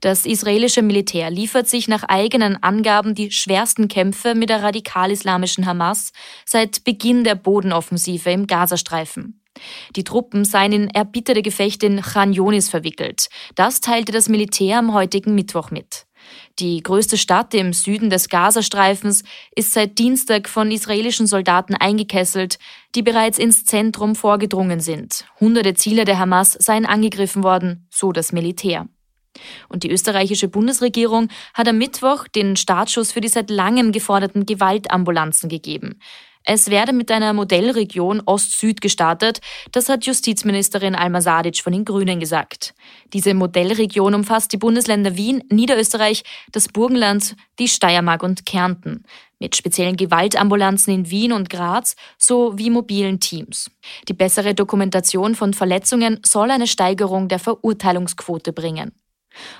Das 0.00 0.26
israelische 0.26 0.82
Militär 0.82 1.30
liefert 1.30 1.68
sich 1.68 1.86
nach 1.86 2.02
eigenen 2.04 2.60
Angaben 2.62 3.14
die 3.14 3.30
schwersten 3.30 3.88
Kämpfe 3.88 4.34
mit 4.34 4.48
der 4.48 4.62
radikal-islamischen 4.62 5.66
Hamas 5.66 6.12
seit 6.46 6.82
Beginn 6.82 7.24
der 7.24 7.36
Bodenoffensive 7.36 8.30
im 8.30 8.46
Gazastreifen. 8.46 9.39
Die 9.96 10.04
Truppen 10.04 10.44
seien 10.44 10.72
in 10.72 10.88
erbitterte 10.88 11.42
Gefechte 11.42 11.86
in 11.86 12.00
Khan 12.00 12.32
Yonis 12.32 12.68
verwickelt. 12.68 13.28
Das 13.54 13.80
teilte 13.80 14.12
das 14.12 14.28
Militär 14.28 14.78
am 14.78 14.94
heutigen 14.94 15.34
Mittwoch 15.34 15.70
mit. 15.70 16.06
Die 16.58 16.82
größte 16.82 17.16
Stadt 17.16 17.54
im 17.54 17.72
Süden 17.72 18.10
des 18.10 18.28
Gazastreifens 18.28 19.24
ist 19.54 19.72
seit 19.72 19.98
Dienstag 19.98 20.48
von 20.48 20.70
israelischen 20.70 21.26
Soldaten 21.26 21.74
eingekesselt, 21.74 22.58
die 22.94 23.02
bereits 23.02 23.38
ins 23.38 23.64
Zentrum 23.64 24.14
vorgedrungen 24.14 24.80
sind. 24.80 25.24
Hunderte 25.40 25.74
Ziele 25.74 26.04
der 26.04 26.18
Hamas 26.18 26.52
seien 26.52 26.86
angegriffen 26.86 27.42
worden, 27.42 27.86
so 27.90 28.12
das 28.12 28.32
Militär. 28.32 28.86
Und 29.68 29.84
die 29.84 29.90
österreichische 29.90 30.48
Bundesregierung 30.48 31.28
hat 31.54 31.68
am 31.68 31.78
Mittwoch 31.78 32.26
den 32.28 32.56
Startschuss 32.56 33.12
für 33.12 33.20
die 33.20 33.28
seit 33.28 33.48
langem 33.48 33.92
geforderten 33.92 34.44
Gewaltambulanzen 34.44 35.48
gegeben. 35.48 36.00
Es 36.44 36.70
werde 36.70 36.92
mit 36.92 37.10
einer 37.10 37.34
Modellregion 37.34 38.22
Ost-Süd 38.24 38.80
gestartet, 38.80 39.40
das 39.72 39.90
hat 39.90 40.06
Justizministerin 40.06 40.94
Alma 40.94 41.20
Sadic 41.20 41.58
von 41.58 41.72
den 41.72 41.84
Grünen 41.84 42.18
gesagt. 42.18 42.74
Diese 43.12 43.34
Modellregion 43.34 44.14
umfasst 44.14 44.52
die 44.52 44.56
Bundesländer 44.56 45.16
Wien, 45.16 45.44
Niederösterreich, 45.50 46.22
das 46.50 46.68
Burgenland, 46.68 47.36
die 47.58 47.68
Steiermark 47.68 48.22
und 48.22 48.46
Kärnten, 48.46 49.04
mit 49.38 49.54
speziellen 49.54 49.96
Gewaltambulanzen 49.96 50.94
in 50.94 51.10
Wien 51.10 51.32
und 51.32 51.50
Graz 51.50 51.94
sowie 52.16 52.70
mobilen 52.70 53.20
Teams. 53.20 53.70
Die 54.08 54.14
bessere 54.14 54.54
Dokumentation 54.54 55.34
von 55.34 55.52
Verletzungen 55.52 56.20
soll 56.24 56.50
eine 56.50 56.66
Steigerung 56.66 57.28
der 57.28 57.38
Verurteilungsquote 57.38 58.52
bringen. 58.54 58.92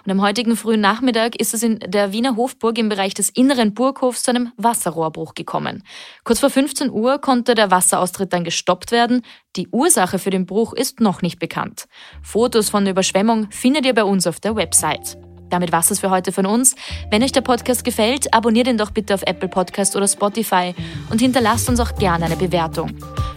Und 0.04 0.12
am 0.12 0.22
heutigen 0.22 0.56
frühen 0.56 0.80
Nachmittag 0.80 1.36
ist 1.36 1.54
es 1.54 1.62
in 1.62 1.78
der 1.80 2.12
Wiener 2.12 2.36
Hofburg 2.36 2.78
im 2.78 2.88
Bereich 2.88 3.14
des 3.14 3.30
inneren 3.30 3.74
Burghofs 3.74 4.22
zu 4.22 4.30
einem 4.30 4.52
Wasserrohrbruch 4.56 5.34
gekommen. 5.34 5.82
Kurz 6.24 6.40
vor 6.40 6.50
15 6.50 6.90
Uhr 6.90 7.18
konnte 7.20 7.54
der 7.54 7.70
Wasseraustritt 7.70 8.32
dann 8.32 8.44
gestoppt 8.44 8.92
werden. 8.92 9.22
Die 9.56 9.68
Ursache 9.68 10.18
für 10.18 10.30
den 10.30 10.46
Bruch 10.46 10.72
ist 10.72 11.00
noch 11.00 11.22
nicht 11.22 11.38
bekannt. 11.38 11.86
Fotos 12.22 12.70
von 12.70 12.84
der 12.84 12.92
Überschwemmung 12.92 13.50
findet 13.50 13.86
ihr 13.86 13.94
bei 13.94 14.04
uns 14.04 14.26
auf 14.26 14.40
der 14.40 14.56
Website. 14.56 15.18
Damit 15.50 15.72
war 15.72 15.80
es 15.80 15.98
für 15.98 16.10
heute 16.10 16.32
von 16.32 16.46
uns. 16.46 16.76
Wenn 17.10 17.22
euch 17.22 17.32
der 17.32 17.40
Podcast 17.40 17.84
gefällt, 17.84 18.32
abonniert 18.32 18.68
ihn 18.68 18.78
doch 18.78 18.92
bitte 18.92 19.14
auf 19.14 19.22
Apple 19.22 19.48
Podcast 19.48 19.96
oder 19.96 20.06
Spotify 20.06 20.74
und 21.10 21.20
hinterlasst 21.20 21.68
uns 21.68 21.80
auch 21.80 21.94
gerne 21.96 22.26
eine 22.26 22.36
Bewertung. 22.36 22.96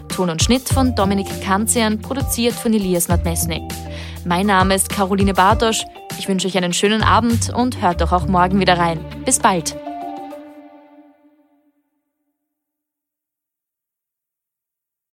Ton 0.09 0.29
und 0.29 0.43
Schnitt 0.43 0.69
von 0.69 0.95
Dominik 0.95 1.41
Kanzian, 1.41 1.99
produziert 1.99 2.53
von 2.53 2.71
Elias 2.71 3.07
Nadmesnik. 3.07 3.63
Mein 4.25 4.45
Name 4.47 4.75
ist 4.75 4.89
Caroline 4.89 5.33
Bartosch. 5.33 5.83
Ich 6.17 6.29
wünsche 6.29 6.47
euch 6.47 6.57
einen 6.57 6.73
schönen 6.73 7.03
Abend 7.03 7.49
und 7.53 7.81
hört 7.81 7.99
doch 7.99 8.13
auch 8.13 8.25
morgen 8.25 8.59
wieder 8.59 8.77
rein. 8.77 8.99
Bis 9.25 9.39
bald. 9.39 9.75